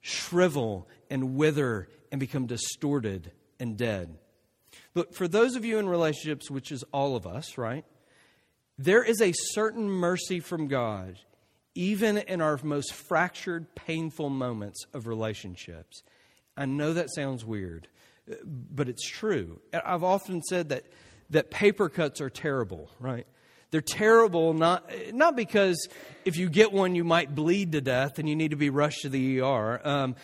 shrivel 0.00 0.88
and 1.08 1.36
wither 1.36 1.88
and 2.12 2.20
become 2.20 2.46
distorted 2.46 3.32
and 3.58 3.76
dead. 3.76 4.16
Look, 4.94 5.14
for 5.14 5.28
those 5.28 5.56
of 5.56 5.64
you 5.64 5.78
in 5.78 5.88
relationships, 5.88 6.50
which 6.50 6.72
is 6.72 6.84
all 6.92 7.16
of 7.16 7.26
us, 7.26 7.56
right? 7.56 7.84
There 8.78 9.04
is 9.04 9.20
a 9.20 9.32
certain 9.52 9.88
mercy 9.88 10.40
from 10.40 10.66
God, 10.66 11.18
even 11.74 12.18
in 12.18 12.40
our 12.40 12.58
most 12.62 12.92
fractured, 12.92 13.74
painful 13.74 14.30
moments 14.30 14.84
of 14.92 15.06
relationships. 15.06 16.02
I 16.56 16.64
know 16.66 16.92
that 16.94 17.12
sounds 17.14 17.44
weird, 17.44 17.88
but 18.44 18.88
it's 18.88 19.08
true. 19.08 19.60
I've 19.72 20.04
often 20.04 20.42
said 20.42 20.70
that, 20.70 20.84
that 21.30 21.50
paper 21.50 21.88
cuts 21.88 22.20
are 22.20 22.30
terrible, 22.30 22.90
right? 22.98 23.26
They're 23.70 23.80
terrible 23.80 24.52
not, 24.52 24.90
not 25.12 25.36
because 25.36 25.88
if 26.24 26.36
you 26.36 26.48
get 26.48 26.72
one, 26.72 26.94
you 26.94 27.04
might 27.04 27.34
bleed 27.34 27.72
to 27.72 27.80
death 27.80 28.18
and 28.18 28.28
you 28.28 28.34
need 28.34 28.50
to 28.50 28.56
be 28.56 28.70
rushed 28.70 29.02
to 29.02 29.08
the 29.08 29.40
ER. 29.40 29.80
Um, 29.86 30.16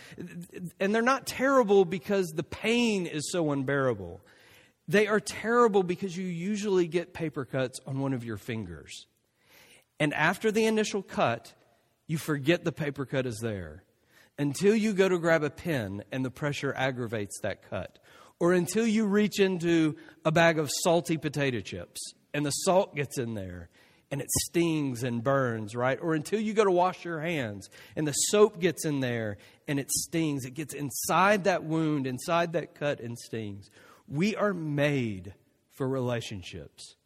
and 0.80 0.94
they're 0.94 1.02
not 1.02 1.26
terrible 1.26 1.84
because 1.84 2.32
the 2.32 2.42
pain 2.42 3.06
is 3.06 3.30
so 3.30 3.52
unbearable. 3.52 4.20
They 4.88 5.06
are 5.06 5.20
terrible 5.20 5.84
because 5.84 6.16
you 6.16 6.26
usually 6.26 6.88
get 6.88 7.12
paper 7.12 7.44
cuts 7.44 7.80
on 7.86 8.00
one 8.00 8.12
of 8.12 8.24
your 8.24 8.36
fingers. 8.36 9.06
And 10.00 10.12
after 10.12 10.50
the 10.50 10.66
initial 10.66 11.02
cut, 11.02 11.52
you 12.08 12.18
forget 12.18 12.64
the 12.64 12.72
paper 12.72 13.06
cut 13.06 13.26
is 13.26 13.38
there 13.40 13.82
until 14.38 14.74
you 14.74 14.92
go 14.92 15.08
to 15.08 15.18
grab 15.18 15.42
a 15.42 15.50
pen 15.50 16.04
and 16.12 16.24
the 16.24 16.30
pressure 16.30 16.74
aggravates 16.76 17.38
that 17.42 17.68
cut, 17.68 17.98
or 18.38 18.52
until 18.52 18.86
you 18.86 19.06
reach 19.06 19.40
into 19.40 19.96
a 20.24 20.32
bag 20.32 20.58
of 20.58 20.70
salty 20.82 21.16
potato 21.16 21.60
chips 21.60 22.00
and 22.34 22.44
the 22.44 22.50
salt 22.50 22.94
gets 22.94 23.18
in 23.18 23.34
there 23.34 23.70
and 24.10 24.20
it 24.20 24.30
stings 24.30 25.02
and 25.02 25.24
burns, 25.24 25.74
right? 25.74 25.98
Or 26.00 26.14
until 26.14 26.38
you 26.38 26.54
go 26.54 26.64
to 26.64 26.70
wash 26.70 27.04
your 27.04 27.20
hands 27.20 27.68
and 27.96 28.06
the 28.06 28.12
soap 28.12 28.60
gets 28.60 28.84
in 28.84 29.00
there 29.00 29.38
and 29.66 29.80
it 29.80 29.90
stings. 29.90 30.44
It 30.44 30.54
gets 30.54 30.74
inside 30.74 31.44
that 31.44 31.64
wound, 31.64 32.06
inside 32.06 32.52
that 32.52 32.74
cut, 32.74 33.00
and 33.00 33.18
stings. 33.18 33.70
We 34.06 34.36
are 34.36 34.54
made 34.54 35.34
for 35.70 35.88
relationships. 35.88 36.96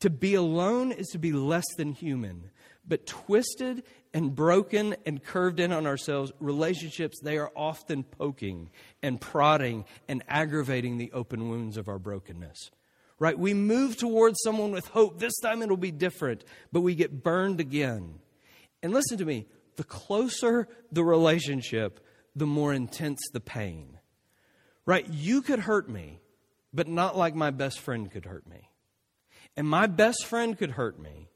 To 0.00 0.10
be 0.10 0.34
alone 0.34 0.92
is 0.92 1.06
to 1.12 1.18
be 1.18 1.32
less 1.32 1.64
than 1.78 1.92
human, 1.92 2.50
but 2.86 3.06
twisted 3.06 3.82
and 4.14 4.34
broken 4.34 4.96
and 5.04 5.22
curved 5.22 5.60
in 5.60 5.72
on 5.72 5.86
ourselves, 5.86 6.32
relationships, 6.40 7.18
they 7.22 7.38
are 7.38 7.52
often 7.56 8.02
poking 8.02 8.70
and 9.02 9.20
prodding 9.20 9.84
and 10.08 10.22
aggravating 10.28 10.96
the 10.96 11.12
open 11.12 11.48
wounds 11.48 11.76
of 11.76 11.88
our 11.88 11.98
brokenness. 11.98 12.70
Right? 13.18 13.38
We 13.38 13.54
move 13.54 13.96
towards 13.96 14.38
someone 14.42 14.72
with 14.72 14.86
hope. 14.88 15.18
This 15.18 15.38
time 15.38 15.62
it'll 15.62 15.76
be 15.76 15.90
different, 15.90 16.44
but 16.72 16.82
we 16.82 16.94
get 16.94 17.22
burned 17.22 17.60
again. 17.60 18.20
And 18.82 18.92
listen 18.92 19.18
to 19.18 19.24
me 19.24 19.46
the 19.76 19.84
closer 19.84 20.68
the 20.92 21.04
relationship, 21.04 22.00
the 22.34 22.46
more 22.46 22.72
intense 22.72 23.20
the 23.32 23.40
pain. 23.40 23.98
Right? 24.84 25.06
You 25.08 25.42
could 25.42 25.60
hurt 25.60 25.88
me, 25.88 26.20
but 26.72 26.88
not 26.88 27.16
like 27.16 27.34
my 27.34 27.50
best 27.50 27.80
friend 27.80 28.10
could 28.10 28.26
hurt 28.26 28.46
me. 28.46 28.70
And 29.56 29.66
my 29.66 29.86
best 29.86 30.26
friend 30.26 30.56
could 30.56 30.72
hurt 30.72 31.00
me, 31.00 31.28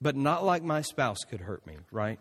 but 0.00 0.16
not 0.16 0.44
like 0.44 0.62
my 0.62 0.82
spouse 0.82 1.18
could 1.28 1.40
hurt 1.40 1.66
me, 1.66 1.76
right? 1.90 2.18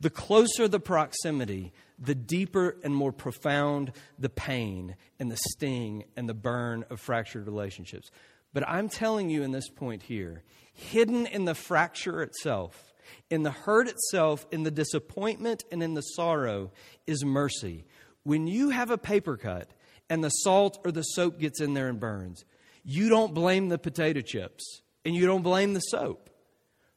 The 0.00 0.10
closer 0.10 0.68
the 0.68 0.80
proximity, 0.80 1.72
the 1.98 2.14
deeper 2.14 2.76
and 2.82 2.94
more 2.94 3.12
profound 3.12 3.92
the 4.18 4.28
pain 4.28 4.96
and 5.18 5.30
the 5.30 5.38
sting 5.52 6.04
and 6.16 6.28
the 6.28 6.34
burn 6.34 6.84
of 6.90 7.00
fractured 7.00 7.46
relationships. 7.46 8.10
But 8.52 8.68
I'm 8.68 8.88
telling 8.88 9.30
you 9.30 9.42
in 9.42 9.52
this 9.52 9.68
point 9.68 10.02
here, 10.02 10.42
hidden 10.72 11.26
in 11.26 11.44
the 11.44 11.54
fracture 11.54 12.22
itself, 12.22 12.92
in 13.30 13.42
the 13.44 13.50
hurt 13.50 13.88
itself, 13.88 14.46
in 14.50 14.64
the 14.64 14.70
disappointment, 14.70 15.64
and 15.70 15.82
in 15.82 15.94
the 15.94 16.02
sorrow 16.02 16.72
is 17.06 17.24
mercy. 17.24 17.84
When 18.24 18.46
you 18.46 18.70
have 18.70 18.90
a 18.90 18.98
paper 18.98 19.36
cut 19.36 19.70
and 20.10 20.22
the 20.22 20.30
salt 20.30 20.78
or 20.84 20.90
the 20.90 21.02
soap 21.02 21.38
gets 21.38 21.60
in 21.60 21.74
there 21.74 21.88
and 21.88 22.00
burns, 22.00 22.44
you 22.84 23.08
don't 23.08 23.34
blame 23.34 23.68
the 23.68 23.78
potato 23.78 24.20
chips 24.20 24.82
and 25.04 25.14
you 25.14 25.26
don't 25.26 25.42
blame 25.42 25.74
the 25.74 25.80
soap 25.80 26.30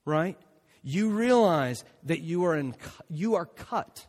right? 0.07 0.37
You 0.81 1.09
realize 1.09 1.83
that 2.03 2.21
you 2.21 2.45
are, 2.45 2.55
in, 2.55 2.75
you 3.09 3.35
are 3.35 3.45
cut 3.45 4.07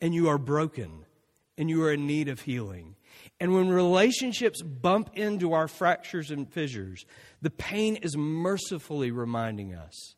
and 0.00 0.14
you 0.14 0.28
are 0.28 0.38
broken 0.38 1.04
and 1.58 1.68
you 1.68 1.84
are 1.84 1.92
in 1.92 2.06
need 2.06 2.28
of 2.28 2.40
healing. 2.40 2.96
And 3.38 3.54
when 3.54 3.68
relationships 3.68 4.62
bump 4.62 5.10
into 5.14 5.52
our 5.52 5.68
fractures 5.68 6.30
and 6.30 6.50
fissures, 6.50 7.04
the 7.42 7.50
pain 7.50 7.96
is 7.96 8.16
mercifully 8.16 9.10
reminding 9.10 9.74
us 9.74 10.14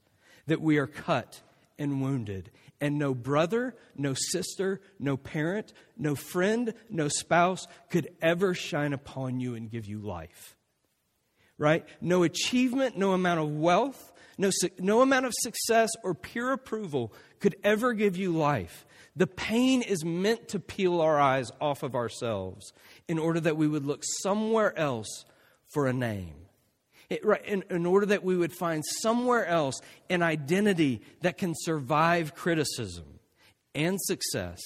that 0.46 0.60
we 0.60 0.78
are 0.78 0.86
cut 0.86 1.42
and 1.78 2.00
wounded. 2.00 2.50
And 2.80 2.98
no 2.98 3.14
brother, 3.14 3.74
no 3.96 4.14
sister, 4.14 4.80
no 4.98 5.16
parent, 5.16 5.72
no 5.96 6.14
friend, 6.14 6.74
no 6.88 7.08
spouse 7.08 7.66
could 7.90 8.08
ever 8.22 8.54
shine 8.54 8.92
upon 8.92 9.40
you 9.40 9.54
and 9.54 9.70
give 9.70 9.86
you 9.86 9.98
life. 9.98 10.56
Right? 11.58 11.86
No 12.00 12.22
achievement, 12.22 12.98
no 12.98 13.12
amount 13.12 13.40
of 13.40 13.50
wealth, 13.50 14.12
no, 14.38 14.50
no 14.78 15.02
amount 15.02 15.26
of 15.26 15.32
success 15.34 15.90
or 16.02 16.14
peer 16.14 16.52
approval 16.52 17.12
could 17.40 17.56
ever 17.64 17.92
give 17.92 18.16
you 18.16 18.32
life. 18.32 18.84
The 19.14 19.26
pain 19.26 19.82
is 19.82 20.04
meant 20.04 20.48
to 20.48 20.60
peel 20.60 21.00
our 21.00 21.18
eyes 21.18 21.50
off 21.60 21.82
of 21.82 21.94
ourselves 21.94 22.72
in 23.08 23.18
order 23.18 23.40
that 23.40 23.56
we 23.56 23.66
would 23.66 23.86
look 23.86 24.02
somewhere 24.22 24.78
else 24.78 25.24
for 25.72 25.86
a 25.86 25.92
name. 25.92 26.34
It, 27.08 27.24
right, 27.24 27.44
in, 27.44 27.64
in 27.70 27.86
order 27.86 28.06
that 28.06 28.24
we 28.24 28.36
would 28.36 28.52
find 28.52 28.84
somewhere 29.00 29.46
else 29.46 29.80
an 30.10 30.22
identity 30.22 31.00
that 31.22 31.38
can 31.38 31.54
survive 31.56 32.34
criticism 32.34 33.20
and 33.74 33.96
success 34.00 34.60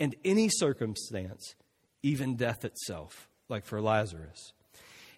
and 0.00 0.16
any 0.24 0.48
circumstance, 0.50 1.54
even 2.02 2.36
death 2.36 2.64
itself, 2.64 3.28
like 3.48 3.64
for 3.64 3.80
Lazarus. 3.80 4.52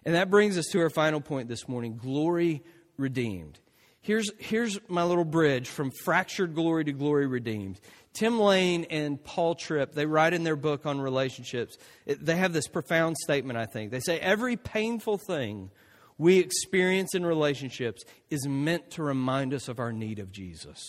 And 0.05 0.15
that 0.15 0.29
brings 0.29 0.57
us 0.57 0.67
to 0.71 0.79
our 0.79 0.89
final 0.89 1.19
point 1.19 1.49
this 1.49 1.67
morning 1.67 1.97
glory 1.97 2.63
redeemed. 2.95 3.59
Here's, 4.07 4.31
here's 4.37 4.79
my 4.87 5.03
little 5.03 5.25
bridge 5.25 5.67
from 5.67 5.91
fractured 5.91 6.55
glory 6.55 6.85
to 6.85 6.93
glory 6.93 7.27
redeemed. 7.27 7.77
Tim 8.13 8.39
Lane 8.39 8.85
and 8.89 9.21
Paul 9.21 9.53
Tripp, 9.53 9.91
they 9.91 10.05
write 10.05 10.33
in 10.33 10.45
their 10.45 10.55
book 10.55 10.85
on 10.85 11.01
relationships, 11.01 11.77
they 12.05 12.37
have 12.37 12.53
this 12.53 12.69
profound 12.69 13.17
statement, 13.17 13.59
I 13.59 13.65
think. 13.65 13.91
They 13.91 13.99
say, 13.99 14.17
Every 14.17 14.55
painful 14.55 15.17
thing 15.17 15.71
we 16.17 16.39
experience 16.39 17.15
in 17.15 17.25
relationships 17.25 18.05
is 18.29 18.47
meant 18.47 18.91
to 18.91 19.03
remind 19.03 19.53
us 19.53 19.67
of 19.67 19.77
our 19.77 19.91
need 19.91 20.19
of 20.19 20.31
Jesus. 20.31 20.81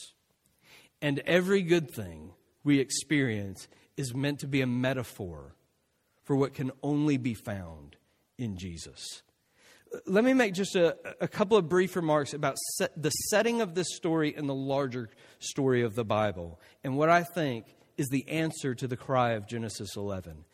And 1.03 1.19
every 1.27 1.63
good 1.63 1.91
thing 1.91 2.35
we 2.63 2.79
experience 2.79 3.67
is 3.97 4.15
meant 4.15 4.39
to 4.39 4.47
be 4.47 4.61
a 4.61 4.67
metaphor 4.69 5.57
for 6.23 6.37
what 6.37 6.55
can 6.55 6.71
only 6.85 7.17
be 7.17 7.35
found 7.35 7.97
in 8.39 8.57
Jesus. 8.57 9.23
Let 10.07 10.25
me 10.25 10.35
make 10.35 10.55
just 10.55 10.77
a, 10.77 10.97
a 11.21 11.29
couple 11.29 11.57
of 11.57 11.69
brief 11.69 11.97
remarks 11.97 12.35
about 12.35 12.57
set, 12.77 13.01
the 13.01 13.11
setting 13.11 13.61
of 13.61 13.75
this 13.75 13.89
story 13.95 14.35
and 14.37 14.49
the 14.49 14.55
larger 14.55 15.09
story 15.39 15.83
of 15.83 15.95
the 15.95 16.05
Bible, 16.05 16.61
and 16.85 16.97
what 16.97 17.09
I 17.09 17.23
think 17.23 17.67
is 17.97 18.09
the 18.09 18.29
answer 18.29 18.75
to 18.75 18.87
the 18.87 18.97
cry 18.97 19.33
of 19.33 19.47
Genesis 19.47 19.97
11. 19.97 20.45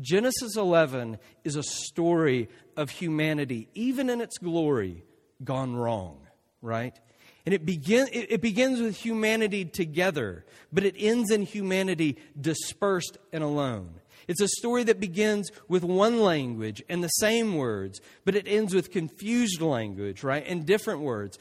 Genesis 0.00 0.56
11 0.56 1.18
is 1.44 1.56
a 1.56 1.62
story 1.62 2.48
of 2.76 2.90
humanity, 2.90 3.68
even 3.74 4.08
in 4.08 4.20
its 4.20 4.38
glory, 4.38 5.04
gone 5.44 5.76
wrong, 5.76 6.26
right? 6.62 6.98
And 7.46 7.54
it, 7.54 7.64
begin, 7.64 8.08
it, 8.12 8.32
it 8.32 8.40
begins 8.40 8.80
with 8.80 8.96
humanity 8.96 9.64
together, 9.64 10.44
but 10.72 10.84
it 10.84 10.94
ends 10.98 11.30
in 11.30 11.42
humanity 11.42 12.18
dispersed 12.38 13.18
and 13.32 13.42
alone. 13.42 13.99
It's 14.30 14.40
a 14.40 14.46
story 14.46 14.84
that 14.84 15.00
begins 15.00 15.50
with 15.66 15.82
one 15.82 16.20
language 16.20 16.84
and 16.88 17.02
the 17.02 17.08
same 17.08 17.56
words, 17.56 18.00
but 18.24 18.36
it 18.36 18.46
ends 18.46 18.72
with 18.72 18.92
confused 18.92 19.60
language, 19.60 20.22
right? 20.22 20.46
And 20.46 20.64
different 20.64 21.00
words. 21.00 21.36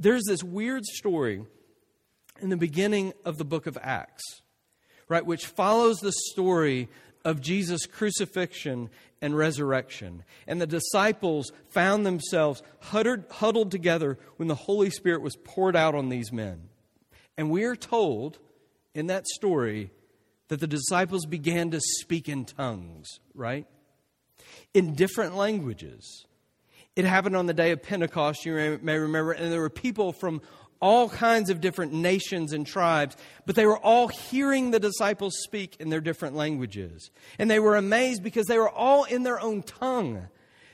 There's 0.00 0.24
this 0.26 0.42
weird 0.42 0.84
story 0.84 1.44
in 2.40 2.48
the 2.48 2.56
beginning 2.56 3.12
of 3.24 3.38
the 3.38 3.44
book 3.44 3.68
of 3.68 3.78
Acts, 3.80 4.24
right, 5.08 5.24
which 5.24 5.46
follows 5.46 5.98
the 5.98 6.10
story 6.32 6.88
of 7.24 7.40
Jesus' 7.40 7.86
crucifixion 7.86 8.90
and 9.20 9.36
resurrection. 9.36 10.24
And 10.48 10.60
the 10.60 10.66
disciples 10.66 11.52
found 11.68 12.04
themselves 12.04 12.60
huddled 12.80 13.70
together 13.70 14.18
when 14.38 14.48
the 14.48 14.56
Holy 14.56 14.90
Spirit 14.90 15.22
was 15.22 15.36
poured 15.44 15.76
out 15.76 15.94
on 15.94 16.08
these 16.08 16.32
men. 16.32 16.62
And 17.38 17.50
we 17.52 17.62
are 17.62 17.76
told 17.76 18.40
in 18.96 19.06
that 19.06 19.28
story 19.28 19.92
that 20.52 20.60
the 20.60 20.66
disciples 20.66 21.24
began 21.24 21.70
to 21.70 21.80
speak 21.80 22.28
in 22.28 22.44
tongues, 22.44 23.20
right? 23.34 23.64
In 24.74 24.94
different 24.94 25.34
languages. 25.34 26.26
It 26.94 27.06
happened 27.06 27.38
on 27.38 27.46
the 27.46 27.54
day 27.54 27.70
of 27.70 27.82
Pentecost, 27.82 28.44
you 28.44 28.78
may 28.82 28.98
remember, 28.98 29.32
and 29.32 29.50
there 29.50 29.62
were 29.62 29.70
people 29.70 30.12
from 30.12 30.42
all 30.78 31.08
kinds 31.08 31.48
of 31.48 31.62
different 31.62 31.94
nations 31.94 32.52
and 32.52 32.66
tribes, 32.66 33.16
but 33.46 33.56
they 33.56 33.64
were 33.64 33.78
all 33.78 34.08
hearing 34.08 34.72
the 34.72 34.78
disciples 34.78 35.32
speak 35.42 35.74
in 35.80 35.88
their 35.88 36.02
different 36.02 36.36
languages. 36.36 37.10
And 37.38 37.50
they 37.50 37.58
were 37.58 37.76
amazed 37.76 38.22
because 38.22 38.44
they 38.44 38.58
were 38.58 38.68
all 38.68 39.04
in 39.04 39.22
their 39.22 39.40
own 39.40 39.62
tongue. 39.62 40.28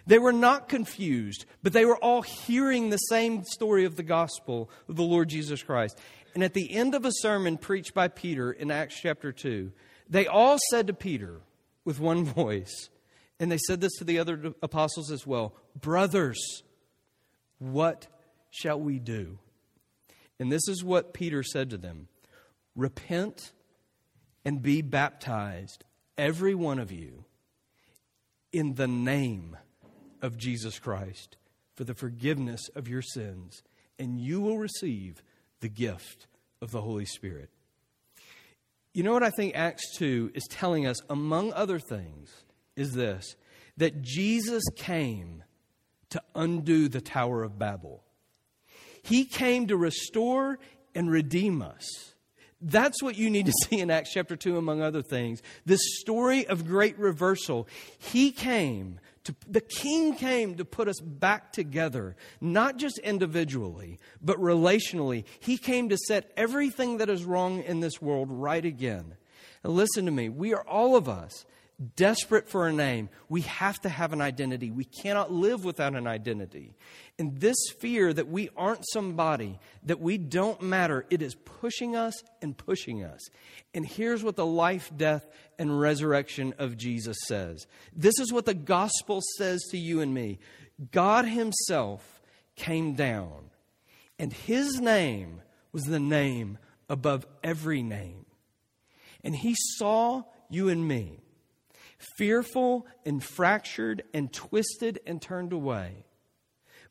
They 0.09 0.19
were 0.19 0.33
not 0.33 0.69
confused, 0.69 1.45
but 1.63 1.73
they 1.73 1.85
were 1.85 1.99
all 1.99 2.23
hearing 2.23 2.91
the 2.91 2.97
same 2.97 3.45
story 3.45 3.85
of 3.85 3.95
the 3.95 4.03
gospel 4.03 4.71
of 4.89 4.97
the 4.97 5.05
Lord 5.05 5.29
Jesus 5.29 5.63
Christ. 5.63 6.01
And 6.39 6.45
at 6.45 6.55
the 6.55 6.73
end 6.73 6.95
of 6.95 7.05
a 7.05 7.11
sermon 7.11 7.59
preached 7.59 7.95
by 7.95 8.07
Peter 8.07 8.53
in 8.53 8.71
Acts 8.71 9.01
chapter 9.01 9.33
2, 9.33 9.73
they 10.09 10.29
all 10.29 10.57
said 10.71 10.87
to 10.87 10.93
Peter 10.93 11.41
with 11.85 11.99
one 11.99 12.25
voice, 12.25 12.91
and 13.41 13.51
they 13.51 13.59
said 13.59 13.81
this 13.81 13.97
to 13.97 14.05
the 14.05 14.21
other 14.21 14.55
apostles 14.63 15.11
as 15.11 15.27
well 15.27 15.57
Brothers, 15.81 16.63
what 17.59 18.07
shall 18.51 18.79
we 18.79 19.01
do? 19.01 19.41
And 20.39 20.53
this 20.53 20.69
is 20.69 20.85
what 20.85 21.13
Peter 21.13 21.43
said 21.43 21.71
to 21.71 21.77
them 21.77 22.07
Repent 22.77 23.51
and 24.45 24.63
be 24.63 24.81
baptized, 24.81 25.83
every 26.17 26.55
one 26.55 26.79
of 26.79 26.93
you, 26.93 27.25
in 28.53 28.75
the 28.75 28.87
name 28.87 29.57
of 30.23 30.37
Jesus 30.37 30.79
Christ 30.79 31.37
for 31.75 31.83
the 31.83 31.97
forgiveness 31.97 32.61
of 32.77 32.87
your 32.87 33.03
sins, 33.03 33.65
and 33.99 34.21
you 34.21 34.41
will 34.41 34.59
receive 34.59 35.21
the 35.61 35.69
gift 35.69 36.27
of 36.61 36.71
the 36.71 36.81
Holy 36.81 37.05
Spirit. 37.05 37.51
You 38.95 39.03
know 39.03 39.13
what 39.13 39.23
I 39.23 39.31
think 39.31 39.55
Acts 39.55 39.97
2 39.97 40.33
is 40.35 40.45
telling 40.49 40.87
us, 40.87 40.97
among 41.09 41.53
other 41.53 41.79
things, 41.79 42.31
is 42.77 42.93
this 42.95 43.37
that 43.77 44.03
Jesus 44.03 44.65
came 44.77 45.45
to 46.11 46.21
undo 46.35 46.89
the 46.89 47.01
Tower 47.01 47.45
of 47.45 47.59
Babel. 47.59 48.03
He 49.03 49.25
came 49.25 49.69
to 49.69 49.77
restore 49.77 50.59
and 50.95 51.11
redeem 51.11 51.63
us. 51.63 51.87
That's 52.61 53.03
what 53.03 53.17
you 53.17 53.31
need 53.31 53.47
to 53.47 53.53
see 53.65 53.79
in 53.79 53.91
Acts 53.91 54.13
chapter 54.13 54.37
2, 54.37 54.57
among 54.57 54.83
other 54.83 55.03
things. 55.03 55.43
This 55.65 55.81
story 56.01 56.47
of 56.47 56.67
great 56.67 56.99
reversal. 56.99 57.69
He 57.99 58.33
came 58.33 58.99
to, 59.29 59.35
the 59.47 59.61
king 59.61 60.15
came 60.15 60.55
to 60.57 60.65
put 60.65 60.89
us 60.89 61.01
back 61.01 61.53
together, 61.53 62.17
not 62.41 62.79
just 62.79 62.99
individually, 63.01 63.99
but 64.23 64.39
relationally. 64.39 65.25
He 65.39 65.59
came 65.59 65.91
to 65.91 65.99
set 65.99 66.33
everything 66.35 66.97
that 66.97 67.11
is 67.11 67.25
wrong 67.25 67.63
in 67.63 67.81
this 67.81 68.01
world 68.01 68.29
right 68.31 68.65
again. 68.65 69.17
Now, 69.63 69.71
listen 69.71 70.07
to 70.07 70.11
me. 70.11 70.31
We 70.31 70.55
are 70.55 70.67
all 70.67 70.97
of 70.97 71.11
us 71.11 71.45
desperate 71.97 72.49
for 72.49 72.67
a 72.67 72.73
name. 72.73 73.09
We 73.29 73.43
have 73.43 73.81
to 73.83 73.89
have 73.89 74.13
an 74.13 74.21
identity. 74.21 74.71
We 74.71 74.85
cannot 74.85 75.33
live 75.33 75.65
without 75.65 75.95
an 75.95 76.07
identity. 76.07 76.75
And 77.19 77.39
this 77.41 77.57
fear 77.79 78.13
that 78.13 78.29
we 78.29 78.51
aren't 78.57 78.85
somebody, 78.89 79.59
that 79.85 80.01
we 80.01 80.19
don't 80.19 80.61
matter, 80.61 81.07
it 81.09 81.23
is 81.23 81.35
pushing 81.35 81.95
us 81.95 82.15
and 82.43 82.57
pushing 82.57 83.05
us. 83.05 83.21
And 83.75 83.87
here's 83.87 84.25
what 84.25 84.37
the 84.37 84.47
life, 84.47 84.91
death, 84.97 85.29
and 85.59 85.81
resurrection 85.81 86.55
of 86.59 86.77
Jesus 86.77 87.17
says 87.27 87.67
this 87.95 88.19
is 88.19 88.33
what 88.33 88.47
the 88.47 88.55
gospel 88.55 89.21
says 89.37 89.61
to 89.71 89.79
you 89.79 90.01
and 90.01 90.15
me 90.15 90.39
God 90.93 91.25
Himself 91.27 92.21
came 92.57 92.95
down, 92.95 93.51
and 94.19 94.33
His 94.33 94.81
name 94.81 95.43
was 95.73 95.85
the 95.85 96.01
name 96.01 96.59
above 96.89 97.27
every 97.43 97.83
name. 97.83 98.27
And 99.23 99.35
He 99.35 99.55
saw 99.77 100.23
you 100.49 100.69
and 100.69 100.87
me 100.87 101.21
fearful 101.99 102.87
and 103.05 103.23
fractured 103.23 104.03
and 104.15 104.33
twisted 104.33 105.01
and 105.07 105.21
turned 105.21 105.53
away. 105.53 106.05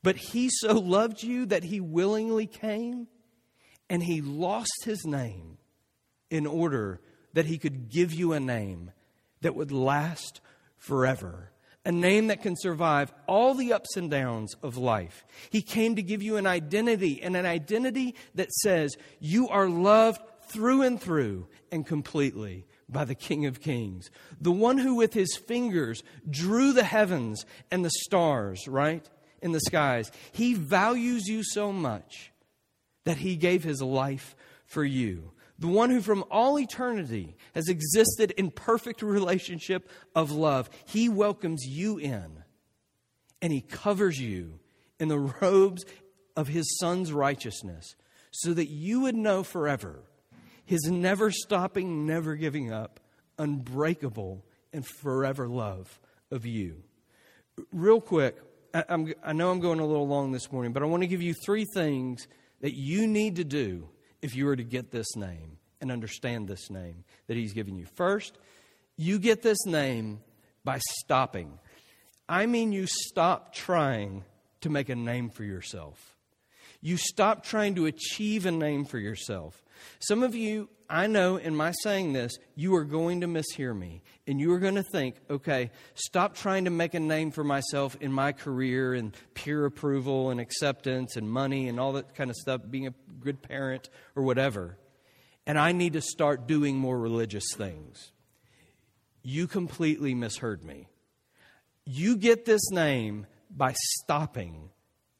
But 0.03 0.15
he 0.15 0.49
so 0.49 0.73
loved 0.73 1.23
you 1.23 1.45
that 1.47 1.63
he 1.63 1.79
willingly 1.79 2.45
came 2.45 3.07
and 3.89 4.03
he 4.03 4.21
lost 4.21 4.83
his 4.83 5.05
name 5.05 5.57
in 6.29 6.45
order 6.45 7.01
that 7.33 7.45
he 7.45 7.57
could 7.57 7.89
give 7.89 8.13
you 8.13 8.33
a 8.33 8.39
name 8.39 8.91
that 9.41 9.55
would 9.55 9.71
last 9.71 10.41
forever. 10.77 11.51
A 11.85 11.91
name 11.91 12.27
that 12.27 12.41
can 12.41 12.55
survive 12.57 13.13
all 13.27 13.53
the 13.53 13.71
ups 13.71 13.95
and 13.95 14.11
downs 14.11 14.55
of 14.61 14.75
life. 14.75 15.25
He 15.49 15.61
came 15.61 15.95
to 15.95 16.01
give 16.01 16.21
you 16.21 16.35
an 16.35 16.45
identity, 16.45 17.21
and 17.21 17.37
an 17.37 17.45
identity 17.45 18.15
that 18.35 18.51
says 18.51 18.97
you 19.21 19.47
are 19.47 19.69
loved 19.69 20.21
through 20.49 20.81
and 20.81 20.99
through 20.99 21.47
and 21.71 21.85
completely 21.85 22.65
by 22.89 23.06
the 23.06 23.15
King 23.15 23.45
of 23.45 23.62
Kings, 23.62 24.10
the 24.39 24.52
one 24.52 24.78
who 24.78 24.95
with 24.95 25.13
his 25.13 25.36
fingers 25.36 26.04
drew 26.30 26.71
the 26.73 26.84
heavens 26.84 27.45
and 27.69 27.84
the 27.84 27.91
stars, 27.91 28.67
right, 28.67 29.08
in 29.41 29.52
the 29.52 29.60
skies. 29.60 30.12
He 30.32 30.54
values 30.54 31.28
you 31.28 31.43
so 31.43 31.71
much 31.71 32.32
that 33.04 33.17
he 33.17 33.36
gave 33.36 33.63
his 33.63 33.82
life 33.82 34.36
for 34.65 34.84
you. 34.84 35.32
The 35.60 35.67
one 35.67 35.89
who 35.89 36.02
from 36.02 36.23
all 36.30 36.60
eternity 36.60 37.36
has 37.56 37.67
existed 37.67 38.32
in 38.32 38.52
perfect 38.52 39.02
relationship 39.02 39.89
of 40.15 40.32
love. 40.32 40.69
He 40.86 41.10
welcomes 41.10 41.65
you 41.65 41.97
in 41.97 42.43
and 43.41 43.52
he 43.52 43.62
covers 43.62 44.19
you 44.19 44.60
in 45.00 45.08
the 45.08 45.19
robes 45.19 45.86
of 46.36 46.47
his 46.47 46.78
son's 46.80 47.12
righteousness 47.12 47.95
so 48.32 48.54
that 48.54 48.69
you 48.69 49.02
would 49.02 49.15
know 49.15 49.43
forever 49.43 50.04
his 50.67 50.84
never 50.84 51.32
stopping, 51.32 52.06
never 52.06 52.36
giving 52.36 52.73
up, 52.73 52.99
unbreakable, 53.39 54.45
and 54.73 54.86
forever 54.86 55.47
love 55.47 55.99
of 56.30 56.45
you. 56.45 56.84
Real 57.71 58.01
quick, 58.01 58.38
I, 58.73 59.13
I, 59.23 59.32
know 59.32 59.49
I'm 59.49 59.62
going 59.62 59.80
a 59.80 59.86
little 59.86 60.08
long 60.08 60.34
this 60.34 60.51
morning, 60.51 60.73
but 60.73 60.84
I 60.84 60.86
want 60.86 61.03
to 61.03 61.08
give 61.08 61.21
you 61.21 61.34
three 61.34 61.65
things 61.73 62.27
that 62.60 62.73
you 62.75 63.08
need 63.08 63.38
to 63.38 63.45
do 63.45 63.88
if 64.21 64.35
you 64.35 64.46
were 64.46 64.58
to 64.58 64.63
get 64.63 64.91
this 64.91 65.15
name 65.15 65.58
and 65.79 65.89
understand 65.89 66.50
this 66.50 66.69
name 66.69 67.06
that 67.27 67.37
He's 67.37 67.54
given 67.54 67.77
you. 67.77 67.85
First, 67.96 68.37
you 68.98 69.19
get 69.19 69.41
this 69.41 69.65
name 69.65 70.19
by 70.65 70.79
stopping. 71.00 71.60
I 72.27 72.46
mean, 72.46 72.73
you 72.73 72.87
stop 72.87 73.54
trying 73.54 74.25
to 74.62 74.69
make 74.69 74.89
a 74.89 74.96
name 74.96 75.29
for 75.29 75.46
yourself. 75.46 76.17
You 76.81 76.98
stop 76.98 77.46
trying 77.46 77.75
to 77.75 77.85
achieve 77.85 78.46
a 78.46 78.52
name 78.52 78.83
for 78.83 79.00
yourself. 79.00 79.63
Some 80.00 80.23
of 80.23 80.36
you, 80.36 80.69
I 80.90 81.08
know 81.08 81.38
in 81.38 81.56
my 81.56 81.71
saying 81.84 82.13
this, 82.13 82.38
you 82.56 82.75
are 82.75 82.84
going 82.84 83.21
to 83.21 83.28
mishear 83.28 83.78
me. 83.78 84.02
And 84.25 84.40
you 84.40 84.52
are 84.54 84.60
going 84.60 84.75
to 84.75 84.84
think, 84.84 85.15
okay, 85.30 85.71
stop 85.94 86.36
trying 86.36 86.65
to 86.65 86.69
make 86.69 86.94
a 86.94 87.00
name 87.00 87.32
for 87.32 87.44
myself 87.44 87.96
in 88.02 88.12
my 88.12 88.34
career 88.34 88.94
and 88.94 89.15
peer 89.34 89.65
approval 89.65 90.30
and 90.32 90.40
acceptance 90.40 91.15
and 91.15 91.30
money 91.30 91.69
and 91.69 91.80
all 91.80 91.94
that 91.94 92.13
kind 92.13 92.30
of 92.30 92.36
stuff, 92.36 92.62
being 92.69 92.88
a 92.88 92.94
good 93.21 93.42
parent 93.42 93.90
or 94.15 94.23
whatever. 94.23 94.78
and 95.48 95.58
I 95.58 95.71
need 95.71 95.94
to 95.94 96.02
start 96.02 96.46
doing 96.46 96.75
more 96.75 97.00
religious 97.00 97.46
things. 97.56 98.12
You 99.23 99.48
completely 99.48 100.13
misheard 100.13 100.63
me. 100.63 100.90
You 101.86 102.17
get 102.17 102.44
this 102.44 102.69
name 102.69 103.28
by 103.50 103.73
stopping 104.02 104.71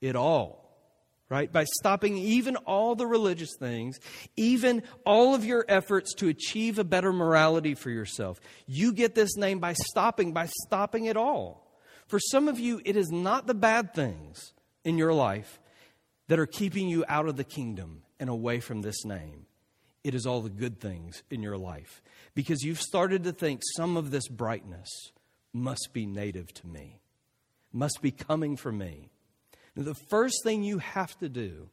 it 0.02 0.18
all 0.18 0.67
right? 1.30 1.52
By 1.52 1.66
stopping 1.80 2.18
even 2.18 2.56
all 2.58 2.96
the 2.96 3.08
religious 3.08 3.56
things, 3.60 4.00
even 4.36 4.84
all 5.06 5.36
of 5.36 5.44
your 5.46 5.66
efforts 5.68 6.14
to 6.16 6.30
achieve 6.30 6.80
a 6.80 6.84
better 6.84 7.12
morality 7.12 7.76
for 7.76 7.90
yourself. 7.90 8.40
You 8.66 8.94
get 8.94 9.16
this 9.16 9.36
name 9.36 9.60
by 9.60 9.74
stopping, 9.74 10.34
by 10.34 10.48
stopping 10.66 11.06
it 11.06 11.18
all. 11.18 11.68
For 12.08 12.20
some 12.20 12.48
of 12.48 12.60
you, 12.60 12.82
it 12.86 12.96
is 12.96 13.10
not 13.12 13.48
the 13.48 13.54
bad 13.54 13.94
things 13.94 14.54
in 14.86 14.98
your 14.98 15.14
life 15.14 15.60
that 16.28 16.40
are 16.40 16.46
keeping 16.46 16.88
you 16.88 17.04
out 17.08 17.28
of 17.28 17.36
the 17.36 17.44
kingdom 17.44 18.04
and 18.20 18.30
away 18.30 18.60
from 18.60 18.82
this 18.82 19.04
name. 19.04 19.46
It 20.04 20.16
is 20.16 20.26
all 20.26 20.42
the 20.42 20.50
good 20.50 20.80
things 20.80 21.24
in 21.30 21.44
your 21.44 21.58
life 21.58 22.02
because 22.34 22.64
you've 22.64 22.82
started 22.82 23.26
to 23.26 23.34
think 23.34 23.62
some 23.76 23.98
of 23.98 24.12
this 24.12 24.30
brightness 24.30 25.12
must 25.52 25.90
be 25.92 26.06
native 26.06 26.54
to 26.54 26.68
me, 26.68 27.02
must 27.74 28.02
be 28.02 28.12
coming 28.12 28.56
from 28.56 28.78
me. 28.78 29.10
Now, 29.78 29.84
the 29.84 29.96
first 30.10 30.44
thing 30.44 30.64
you 30.64 30.80
have 30.80 31.16
to 31.20 31.30
do 31.30 31.70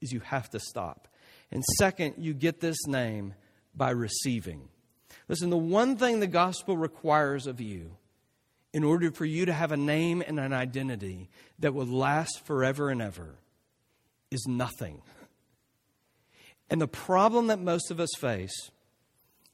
is 0.00 0.12
you 0.12 0.20
have 0.20 0.48
to 0.50 0.60
stop. 0.60 1.08
And 1.50 1.64
second, 1.76 2.14
you 2.16 2.32
get 2.32 2.60
this 2.60 2.86
name 2.86 3.34
by 3.74 3.90
receiving. 3.90 4.68
Listen, 5.28 5.50
the 5.50 5.56
one 5.56 5.96
thing 5.96 6.20
the 6.20 6.28
gospel 6.28 6.76
requires 6.76 7.48
of 7.48 7.60
you 7.60 7.96
in 8.72 8.84
order 8.84 9.10
for 9.10 9.24
you 9.24 9.44
to 9.46 9.52
have 9.52 9.72
a 9.72 9.76
name 9.76 10.22
and 10.24 10.38
an 10.38 10.52
identity 10.52 11.30
that 11.58 11.74
will 11.74 11.86
last 11.86 12.42
forever 12.44 12.90
and 12.90 13.02
ever 13.02 13.40
is 14.30 14.46
nothing. 14.46 15.02
And 16.70 16.80
the 16.80 16.86
problem 16.86 17.48
that 17.48 17.58
most 17.58 17.90
of 17.90 17.98
us 17.98 18.10
face 18.18 18.70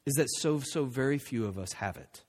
is 0.05 0.13
that 0.15 0.29
so, 0.41 0.61
so 0.61 0.85
very 0.85 1.17
few 1.17 1.47
of 1.47 1.59
us 1.59 1.73
have 1.75 1.97
it. 1.97 2.23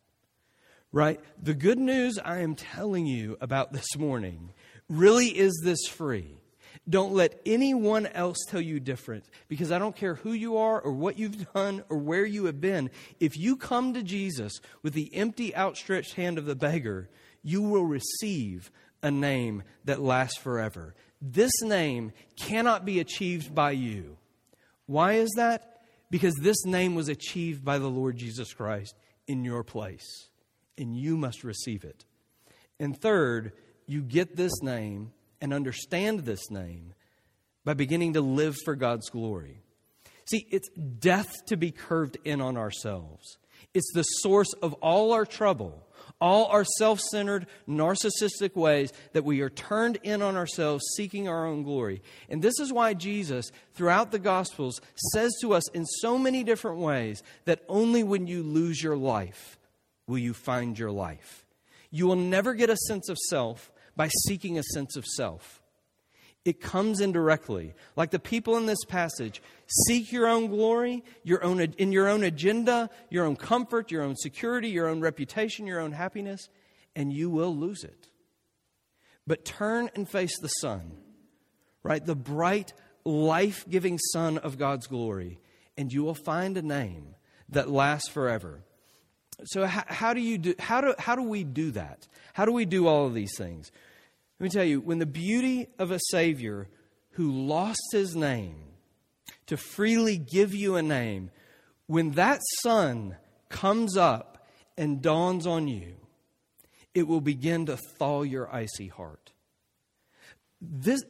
Right? 0.93 1.19
The 1.41 1.53
good 1.53 1.79
news 1.79 2.17
I 2.23 2.39
am 2.39 2.55
telling 2.55 3.05
you 3.05 3.35
about 3.41 3.73
this 3.73 3.97
morning 3.97 4.53
really 4.89 5.27
is 5.27 5.61
this 5.63 5.87
free. 5.87 6.37
Don't 6.87 7.13
let 7.13 7.41
anyone 7.45 8.05
else 8.07 8.37
tell 8.47 8.61
you 8.61 8.79
different 8.79 9.25
because 9.47 9.71
I 9.71 9.79
don't 9.79 9.95
care 9.95 10.15
who 10.15 10.33
you 10.33 10.57
are 10.57 10.79
or 10.79 10.91
what 10.91 11.17
you've 11.17 11.51
done 11.53 11.83
or 11.89 11.97
where 11.97 12.25
you 12.25 12.45
have 12.45 12.61
been. 12.61 12.91
If 13.19 13.37
you 13.37 13.55
come 13.55 13.93
to 13.93 14.03
Jesus 14.03 14.53
with 14.83 14.93
the 14.93 15.13
empty, 15.15 15.55
outstretched 15.55 16.13
hand 16.13 16.37
of 16.37 16.45
the 16.45 16.55
beggar, 16.55 17.09
you 17.41 17.61
will 17.61 17.85
receive 17.85 18.71
a 19.01 19.09
name 19.09 19.63
that 19.85 20.01
lasts 20.01 20.37
forever. 20.37 20.93
This 21.21 21.61
name 21.61 22.11
cannot 22.35 22.85
be 22.85 22.99
achieved 22.99 23.55
by 23.55 23.71
you. 23.71 24.17
Why 24.85 25.13
is 25.13 25.31
that? 25.37 25.81
Because 26.11 26.35
this 26.35 26.65
name 26.65 26.93
was 26.93 27.09
achieved 27.09 27.65
by 27.65 27.79
the 27.79 27.89
Lord 27.89 28.17
Jesus 28.17 28.53
Christ 28.53 28.95
in 29.27 29.43
your 29.43 29.63
place, 29.63 30.29
and 30.77 30.95
you 30.95 31.17
must 31.17 31.43
receive 31.43 31.83
it. 31.83 32.05
And 32.79 32.99
third, 32.99 33.53
you 33.87 34.01
get 34.01 34.35
this 34.35 34.61
name 34.61 35.11
and 35.41 35.53
understand 35.53 36.21
this 36.21 36.49
name 36.49 36.93
by 37.63 37.73
beginning 37.73 38.13
to 38.13 38.21
live 38.21 38.55
for 38.63 38.75
God's 38.75 39.09
glory. 39.09 39.61
See, 40.25 40.47
it's 40.49 40.69
death 40.69 41.31
to 41.47 41.57
be 41.57 41.71
curved 41.71 42.17
in 42.23 42.41
on 42.41 42.57
ourselves. 42.57 43.37
It's 43.73 43.91
the 43.93 44.03
source 44.03 44.53
of 44.61 44.73
all 44.75 45.11
our 45.11 45.25
trouble, 45.25 45.85
all 46.21 46.45
our 46.45 46.63
self 46.77 46.99
centered, 46.99 47.47
narcissistic 47.67 48.55
ways 48.55 48.93
that 49.13 49.25
we 49.25 49.41
are 49.41 49.49
turned 49.49 49.97
in 50.01 50.21
on 50.21 50.35
ourselves, 50.35 50.83
seeking 50.95 51.27
our 51.27 51.45
own 51.45 51.63
glory. 51.63 52.01
And 52.29 52.41
this 52.41 52.59
is 52.59 52.71
why 52.71 52.93
Jesus, 52.93 53.51
throughout 53.73 54.11
the 54.11 54.19
Gospels, 54.19 54.79
says 55.13 55.31
to 55.41 55.53
us 55.53 55.69
in 55.71 55.85
so 55.85 56.17
many 56.17 56.43
different 56.43 56.77
ways 56.77 57.21
that 57.45 57.63
only 57.67 58.03
when 58.03 58.27
you 58.27 58.43
lose 58.43 58.81
your 58.81 58.97
life 58.97 59.59
will 60.07 60.19
you 60.19 60.33
find 60.33 60.79
your 60.79 60.91
life. 60.91 61.45
You 61.91 62.07
will 62.07 62.15
never 62.15 62.53
get 62.53 62.69
a 62.69 62.77
sense 62.77 63.09
of 63.09 63.17
self 63.29 63.71
by 63.95 64.09
seeking 64.27 64.57
a 64.57 64.63
sense 64.63 64.95
of 64.95 65.05
self. 65.05 65.61
It 66.45 66.61
comes 66.61 67.01
indirectly. 67.01 67.73
Like 67.95 68.11
the 68.11 68.19
people 68.19 68.55
in 68.55 68.67
this 68.67 68.85
passage, 68.85 69.41
seek 69.87 70.11
your 70.11 70.27
own 70.27 70.47
glory, 70.47 71.03
your 71.23 71.43
own, 71.43 71.59
in 71.59 71.91
your 71.91 72.07
own 72.07 72.23
agenda, 72.23 72.91
your 73.09 73.25
own 73.25 73.35
comfort, 73.35 73.89
your 73.89 74.03
own 74.03 74.15
security, 74.15 74.69
your 74.69 74.87
own 74.87 75.01
reputation, 75.01 75.65
your 75.65 75.79
own 75.79 75.91
happiness, 75.91 76.49
and 76.95 77.11
you 77.11 77.31
will 77.31 77.55
lose 77.55 77.83
it. 77.83 78.09
But 79.25 79.43
turn 79.43 79.89
and 79.95 80.07
face 80.07 80.39
the 80.39 80.49
sun, 80.49 80.91
right? 81.81 82.05
The 82.05 82.15
bright, 82.15 82.73
life 83.03 83.65
giving 83.67 83.97
sun 83.97 84.37
of 84.37 84.59
God's 84.59 84.85
glory, 84.85 85.39
and 85.75 85.91
you 85.91 86.03
will 86.03 86.13
find 86.13 86.57
a 86.57 86.61
name 86.61 87.15
that 87.49 87.71
lasts 87.71 88.09
forever. 88.09 88.64
So, 89.43 89.65
how, 89.65 89.83
how 89.87 90.13
do 90.13 90.21
you 90.21 90.37
do, 90.37 90.55
how 90.59 90.81
do, 90.81 90.95
how 90.97 91.15
do 91.15 91.23
we 91.23 91.43
do 91.43 91.71
that? 91.71 92.07
How 92.33 92.45
do 92.45 92.51
we 92.51 92.65
do 92.65 92.87
all 92.87 93.05
of 93.05 93.13
these 93.13 93.37
things? 93.37 93.71
Let 94.39 94.43
me 94.45 94.49
tell 94.49 94.63
you, 94.63 94.81
when 94.81 94.99
the 94.99 95.05
beauty 95.05 95.67
of 95.77 95.91
a 95.91 95.99
Savior 96.09 96.67
who 97.11 97.31
lost 97.31 97.81
his 97.91 98.15
name 98.15 98.55
to 99.47 99.57
freely 99.57 100.17
give 100.17 100.53
you 100.53 100.75
a 100.75 100.81
name, 100.81 101.31
when 101.87 102.11
that 102.11 102.41
sun 102.61 103.15
comes 103.49 103.95
up 103.95 104.47
and 104.77 105.01
dawns 105.01 105.47
on 105.47 105.67
you, 105.67 105.95
it 106.93 107.07
will 107.07 107.21
begin 107.21 107.65
to 107.67 107.77
thaw 107.77 108.23
your 108.23 108.53
icy 108.53 108.87
heart. 108.87 109.31
This, 110.61 111.03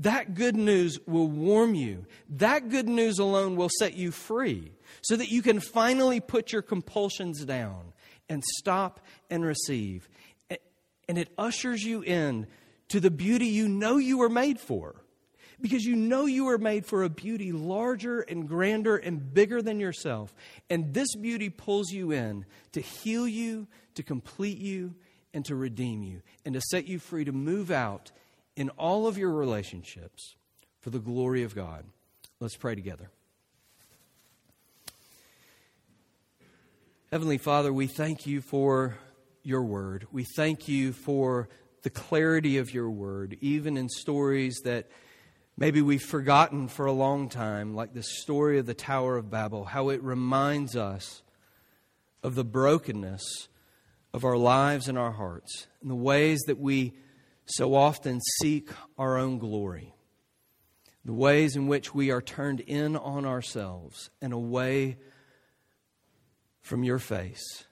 that 0.00 0.34
good 0.34 0.56
news 0.56 0.98
will 1.06 1.28
warm 1.28 1.74
you. 1.74 2.06
That 2.30 2.70
good 2.70 2.88
news 2.88 3.18
alone 3.18 3.56
will 3.56 3.68
set 3.78 3.94
you 3.94 4.10
free 4.10 4.72
so 5.02 5.16
that 5.16 5.30
you 5.30 5.42
can 5.42 5.60
finally 5.60 6.20
put 6.20 6.52
your 6.52 6.62
compulsions 6.62 7.44
down 7.44 7.92
and 8.28 8.42
stop 8.58 9.00
and 9.28 9.44
receive. 9.44 10.08
And 11.08 11.18
it 11.18 11.28
ushers 11.36 11.82
you 11.82 12.02
in 12.02 12.46
to 12.88 13.00
the 13.00 13.10
beauty 13.10 13.46
you 13.46 13.68
know 13.68 13.98
you 13.98 14.18
were 14.18 14.28
made 14.28 14.58
for. 14.58 15.04
Because 15.60 15.84
you 15.84 15.94
know 15.94 16.24
you 16.24 16.46
were 16.46 16.56
made 16.56 16.86
for 16.86 17.02
a 17.02 17.10
beauty 17.10 17.52
larger 17.52 18.20
and 18.20 18.48
grander 18.48 18.96
and 18.96 19.34
bigger 19.34 19.60
than 19.60 19.78
yourself. 19.78 20.34
And 20.70 20.94
this 20.94 21.14
beauty 21.14 21.50
pulls 21.50 21.90
you 21.90 22.12
in 22.12 22.46
to 22.72 22.80
heal 22.80 23.28
you, 23.28 23.66
to 23.96 24.02
complete 24.02 24.56
you, 24.56 24.94
and 25.34 25.44
to 25.44 25.54
redeem 25.54 26.02
you, 26.02 26.22
and 26.46 26.54
to 26.54 26.60
set 26.70 26.88
you 26.88 26.98
free 26.98 27.24
to 27.24 27.32
move 27.32 27.70
out 27.70 28.10
in 28.60 28.68
all 28.76 29.06
of 29.06 29.16
your 29.16 29.30
relationships 29.30 30.34
for 30.80 30.90
the 30.90 30.98
glory 30.98 31.44
of 31.44 31.54
God. 31.54 31.82
Let's 32.40 32.56
pray 32.56 32.74
together. 32.74 33.08
Heavenly 37.10 37.38
Father, 37.38 37.72
we 37.72 37.86
thank 37.86 38.26
you 38.26 38.42
for 38.42 38.98
your 39.42 39.62
word. 39.62 40.08
We 40.12 40.24
thank 40.36 40.68
you 40.68 40.92
for 40.92 41.48
the 41.84 41.88
clarity 41.88 42.58
of 42.58 42.74
your 42.74 42.90
word, 42.90 43.38
even 43.40 43.78
in 43.78 43.88
stories 43.88 44.60
that 44.64 44.90
maybe 45.56 45.80
we've 45.80 46.02
forgotten 46.02 46.68
for 46.68 46.84
a 46.84 46.92
long 46.92 47.30
time, 47.30 47.74
like 47.74 47.94
the 47.94 48.02
story 48.02 48.58
of 48.58 48.66
the 48.66 48.74
Tower 48.74 49.16
of 49.16 49.30
Babel, 49.30 49.64
how 49.64 49.88
it 49.88 50.02
reminds 50.02 50.76
us 50.76 51.22
of 52.22 52.34
the 52.34 52.44
brokenness 52.44 53.48
of 54.12 54.22
our 54.22 54.36
lives 54.36 54.86
and 54.86 54.98
our 54.98 55.12
hearts, 55.12 55.66
and 55.80 55.90
the 55.90 55.94
ways 55.94 56.40
that 56.46 56.58
we 56.58 56.92
so 57.50 57.74
often 57.74 58.20
seek 58.40 58.70
our 58.96 59.18
own 59.18 59.38
glory, 59.38 59.94
the 61.04 61.12
ways 61.12 61.56
in 61.56 61.66
which 61.66 61.94
we 61.94 62.10
are 62.10 62.22
turned 62.22 62.60
in 62.60 62.96
on 62.96 63.24
ourselves 63.24 64.10
and 64.20 64.32
away 64.32 64.98
from 66.60 66.84
your 66.84 66.98
face. 66.98 67.64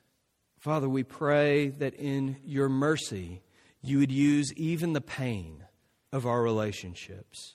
Father, 0.59 0.89
we 0.89 1.05
pray 1.05 1.68
that 1.68 1.95
in 1.95 2.37
your 2.45 2.68
mercy, 2.68 3.43
you 3.83 3.99
would 3.99 4.11
use 4.11 4.53
even 4.55 4.93
the 4.93 5.01
pain 5.01 5.64
of 6.12 6.26
our 6.26 6.43
relationships, 6.43 7.55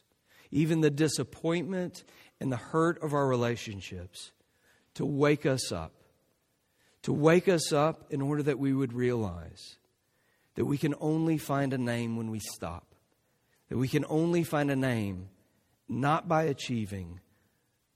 even 0.52 0.82
the 0.82 0.92
disappointment 0.92 2.04
and 2.40 2.52
the 2.52 2.58
hurt 2.58 3.02
of 3.04 3.14
our 3.14 3.28
relationships, 3.28 4.32
to 4.94 5.06
wake 5.06 5.46
us 5.46 5.72
up. 5.72 5.94
To 7.04 7.12
wake 7.12 7.50
us 7.50 7.74
up 7.74 8.06
in 8.12 8.22
order 8.22 8.44
that 8.44 8.60
we 8.60 8.72
would 8.72 8.94
realize 8.94 9.76
that 10.56 10.66
we 10.66 10.78
can 10.78 10.96
only 11.00 11.38
find 11.38 11.74
a 11.74 11.78
name 11.78 12.16
when 12.16 12.30
we 12.30 12.40
stop, 12.40 12.96
that 13.70 13.78
we 13.78 13.88
can 13.88 14.06
only 14.08 14.44
find 14.44 14.70
a 14.70 14.76
name 14.76 15.30
not 15.90 16.28
by 16.28 16.44
achieving, 16.44 17.20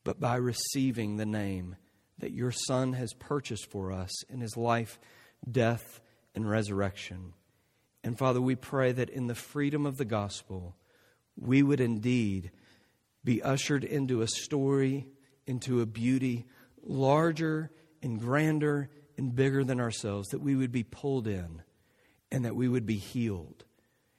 but 0.04 0.20
by 0.20 0.36
receiving 0.36 1.18
the 1.18 1.26
name 1.26 1.76
that 2.20 2.32
your 2.32 2.52
Son 2.52 2.94
has 2.94 3.14
purchased 3.14 3.70
for 3.70 3.92
us 3.92 4.12
in 4.30 4.42
his 4.42 4.58
life, 4.58 5.00
death, 5.50 6.02
and 6.34 6.50
resurrection. 6.50 7.34
And 8.04 8.18
Father, 8.18 8.42
we 8.42 8.56
pray 8.56 8.92
that 8.92 9.10
in 9.10 9.28
the 9.28 9.36
freedom 9.36 9.86
of 9.86 9.98
the 9.98 10.06
gospel, 10.06 10.76
we 11.36 11.62
would 11.62 11.80
indeed 11.80 12.52
be 13.24 13.44
ushered 13.44 13.84
into 13.84 14.22
a 14.22 14.28
story, 14.28 15.08
into 15.46 15.82
a 15.82 15.86
beauty 15.86 16.46
larger 16.82 17.70
and 18.02 18.20
grander 18.20 18.90
and 19.18 19.36
bigger 19.36 19.64
than 19.64 19.80
ourselves, 19.80 20.30
that 20.30 20.42
we 20.42 20.56
would 20.56 20.72
be 20.72 20.84
pulled 20.84 21.28
in 21.28 21.62
and 22.32 22.46
that 22.46 22.56
we 22.56 22.68
would 22.68 22.86
be 22.86 22.98
healed, 22.98 23.66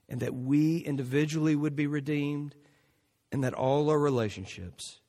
and 0.08 0.20
that 0.20 0.34
we 0.34 0.78
individually 0.78 1.54
would 1.54 1.76
be 1.76 1.86
redeemed, 1.86 2.54
and 3.30 3.44
that 3.44 3.54
all 3.54 3.90
our 3.90 3.98
relationships 3.98 5.00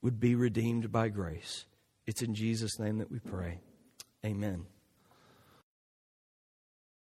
would 0.00 0.20
be 0.20 0.34
redeemed 0.34 0.92
by 0.92 1.08
grace. 1.08 1.66
It's 2.06 2.22
in 2.22 2.34
Jesus' 2.34 2.78
name 2.78 2.98
that 2.98 3.10
we 3.10 3.18
pray. 3.18 3.60
Amen. 4.24 4.66